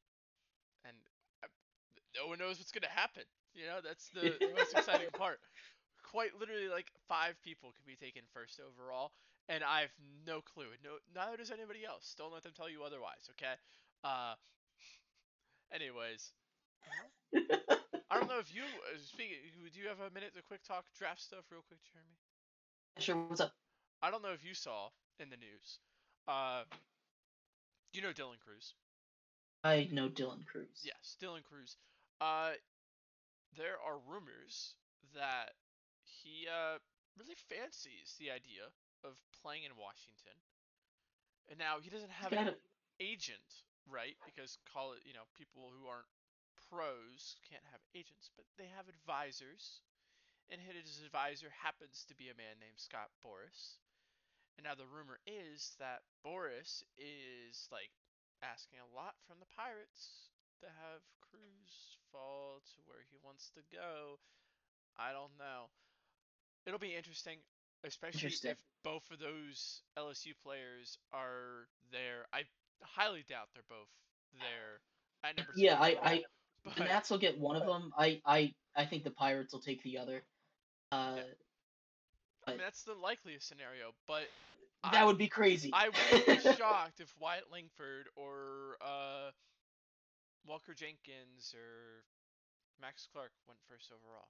and 0.87 0.95
I, 1.43 1.47
no 2.15 2.29
one 2.29 2.39
knows 2.39 2.59
what's 2.59 2.71
gonna 2.71 2.91
happen. 2.91 3.23
You 3.53 3.65
know, 3.67 3.79
that's 3.83 4.09
the, 4.09 4.35
the 4.39 4.53
most 4.55 4.73
exciting 4.77 5.09
part. 5.17 5.39
Quite 6.03 6.39
literally, 6.39 6.69
like 6.69 6.91
five 7.07 7.35
people 7.43 7.73
could 7.75 7.85
be 7.85 7.95
taken 7.95 8.23
first 8.33 8.59
overall, 8.61 9.11
and 9.49 9.63
I 9.63 9.81
have 9.81 9.95
no 10.25 10.41
clue. 10.41 10.71
No, 10.83 11.01
neither 11.15 11.37
does 11.37 11.51
anybody 11.51 11.85
else. 11.85 12.15
Don't 12.17 12.33
let 12.33 12.43
them 12.43 12.53
tell 12.55 12.69
you 12.69 12.83
otherwise. 12.83 13.29
Okay. 13.31 13.55
Uh. 14.03 14.35
Anyways, 15.73 16.31
I 17.33 18.19
don't 18.19 18.29
know 18.29 18.39
if 18.39 18.53
you 18.53 18.63
uh, 18.63 18.97
speaking. 19.03 19.37
Do 19.73 19.79
you 19.79 19.87
have 19.87 19.99
a 19.99 20.13
minute 20.13 20.35
to 20.35 20.41
quick 20.43 20.63
talk 20.63 20.85
draft 20.97 21.21
stuff 21.21 21.45
real 21.51 21.63
quick, 21.67 21.79
Jeremy? 21.91 22.15
Sure, 22.99 23.15
what's 23.27 23.41
up? 23.41 23.53
I 24.01 24.11
don't 24.11 24.23
know 24.23 24.33
if 24.33 24.45
you 24.45 24.53
saw 24.53 24.89
in 25.19 25.29
the 25.29 25.37
news. 25.37 25.79
Uh, 26.27 26.63
you 27.93 28.01
know 28.01 28.09
Dylan 28.09 28.39
Crews? 28.39 28.75
I 29.65 29.89
know 29.89 30.09
Dylan 30.09 30.45
Crews. 30.45 30.85
Yes, 30.85 31.17
Dylan 31.17 31.41
Crews. 31.41 31.75
Uh, 32.21 32.53
there 33.57 33.81
are 33.81 33.97
rumors 34.05 34.77
that 35.17 35.57
he 36.05 36.45
uh 36.45 36.77
really 37.17 37.33
fancies 37.49 38.13
the 38.21 38.29
idea 38.29 38.69
of 39.01 39.17
playing 39.41 39.65
in 39.65 39.73
Washington. 39.73 40.37
And 41.49 41.57
now 41.57 41.81
he 41.81 41.89
doesn't 41.89 42.13
have 42.13 42.33
an 42.33 42.53
agent, 43.01 43.65
right? 43.89 44.13
Because 44.21 44.57
call 44.69 44.93
it, 44.93 45.01
you 45.01 45.17
know, 45.17 45.25
people 45.33 45.73
who 45.73 45.89
aren't 45.89 46.09
pros 46.69 47.37
can't 47.49 47.65
have 47.73 47.81
agents, 47.97 48.29
but 48.37 48.45
they 48.61 48.69
have 48.69 48.85
advisors. 48.85 49.81
And 50.53 50.61
his 50.61 51.01
advisor 51.01 51.49
happens 51.49 52.05
to 52.05 52.13
be 52.13 52.29
a 52.29 52.37
man 52.37 52.61
named 52.61 52.77
Scott 52.77 53.09
Boras. 53.25 53.81
And 54.57 54.65
now 54.65 54.77
the 54.77 54.85
rumor 54.85 55.17
is 55.25 55.73
that 55.81 56.05
Boris 56.21 56.85
is 57.01 57.65
like 57.73 57.89
asking 58.45 58.79
a 58.79 58.89
lot 58.95 59.17
from 59.27 59.41
the 59.41 59.49
Pirates 59.55 60.29
to 60.61 60.67
have 60.67 61.01
Crews 61.21 61.97
fall 62.11 62.61
to 62.75 62.77
where 62.85 63.01
he 63.09 63.17
wants 63.23 63.51
to 63.57 63.61
go. 63.73 64.19
I 64.97 65.11
don't 65.11 65.33
know. 65.37 65.73
It'll 66.65 66.79
be 66.79 66.95
interesting, 66.95 67.37
especially 67.83 68.19
Interesting. 68.19 68.51
if 68.51 68.61
both 68.83 69.03
of 69.11 69.19
those 69.19 69.81
LSU 69.97 70.33
players 70.41 70.97
are 71.13 71.67
there. 71.91 72.25
I 72.33 72.43
highly 72.81 73.25
doubt 73.27 73.49
they're 73.53 73.67
both 73.69 73.91
there. 74.39 74.81
I 75.23 75.33
never. 75.37 75.51
Yeah, 75.55 75.77
I, 75.79 75.97
I 76.01 76.23
But 76.65 76.75
the 76.77 76.83
Nats 76.85 77.11
will 77.11 77.19
get 77.19 77.37
one 77.37 77.55
of 77.55 77.67
them. 77.67 77.93
I, 77.97 78.21
I, 78.25 78.53
I 78.75 78.85
think 78.85 79.03
the 79.03 79.11
Pirates 79.11 79.53
will 79.53 79.61
take 79.61 79.83
the 79.83 79.99
other. 79.99 80.23
Uh, 80.91 81.19
I 82.47 82.51
mean, 82.51 82.57
that's 82.57 82.83
the 82.83 82.95
likeliest 82.95 83.47
scenario. 83.47 83.93
But 84.07 84.23
that 84.91 85.01
I, 85.01 85.05
would 85.05 85.17
be 85.17 85.27
crazy. 85.27 85.71
I 85.73 85.89
wouldn't 86.11 86.43
be 86.43 86.53
shocked 86.53 86.99
if 86.99 87.13
Wyatt 87.19 87.45
Langford 87.51 88.07
or 88.15 88.77
uh, 88.81 89.31
Walker 90.47 90.73
Jenkins 90.73 91.53
or 91.53 92.03
Max 92.81 93.07
Clark 93.11 93.31
went 93.47 93.59
first 93.69 93.91
overall. 93.91 94.29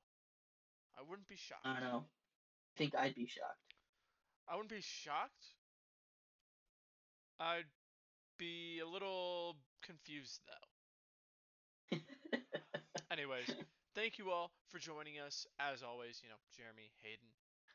I 0.98 1.02
wouldn't 1.08 1.28
be 1.28 1.36
shocked. 1.36 1.65
I 1.65 1.80
don't 1.80 1.89
know. 1.89 2.06
I 2.06 2.78
think 2.78 2.96
I'd 2.96 3.15
be 3.15 3.28
shocked. 3.28 3.76
I 4.48 4.56
wouldn't 4.56 4.72
be 4.72 4.82
shocked. 4.82 5.56
I'd 7.39 7.68
be 8.38 8.80
a 8.80 8.88
little 8.88 9.58
confused 9.84 10.41
though. 10.48 11.98
Anyways, 13.12 13.50
thank 13.94 14.18
you 14.18 14.32
all 14.32 14.52
for 14.70 14.80
joining 14.80 15.20
us. 15.20 15.46
As 15.60 15.84
always, 15.84 16.22
you 16.24 16.30
know, 16.30 16.39
Jeremy, 16.56 16.91
Hayden, 17.04 17.28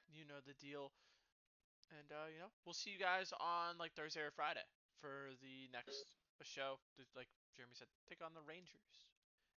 you 0.09 0.25
know 0.25 0.41
the 0.47 0.55
deal. 0.65 0.93
And 1.91 2.09
uh, 2.15 2.31
you 2.31 2.39
know, 2.39 2.51
we'll 2.63 2.77
see 2.77 2.95
you 2.95 3.01
guys 3.01 3.35
on 3.43 3.79
like 3.79 3.93
Thursday 3.99 4.23
or 4.23 4.31
Friday 4.31 4.65
for 5.03 5.35
the 5.43 5.67
next 5.75 6.07
show. 6.47 6.79
Like 7.19 7.29
Jeremy 7.57 7.75
said, 7.75 7.91
take 8.09 8.23
on 8.23 8.33
the 8.33 8.45
Rangers, 8.47 9.11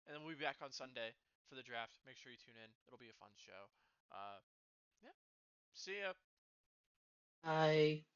and 0.05 0.15
then 0.15 0.25
we'll 0.25 0.35
be 0.35 0.41
back 0.41 0.57
on 0.63 0.73
Sunday 0.73 1.13
for 1.45 1.55
the 1.55 1.63
draft. 1.63 2.01
Make 2.05 2.17
sure 2.17 2.33
you 2.33 2.41
tune 2.41 2.57
in. 2.57 2.69
It'll 2.89 3.01
be 3.01 3.13
a 3.13 3.19
fun 3.21 3.31
show. 3.37 3.69
Uh, 4.09 4.41
yeah. 5.05 5.15
See 5.73 6.01
ya. 6.01 6.17
Bye. 7.43 8.12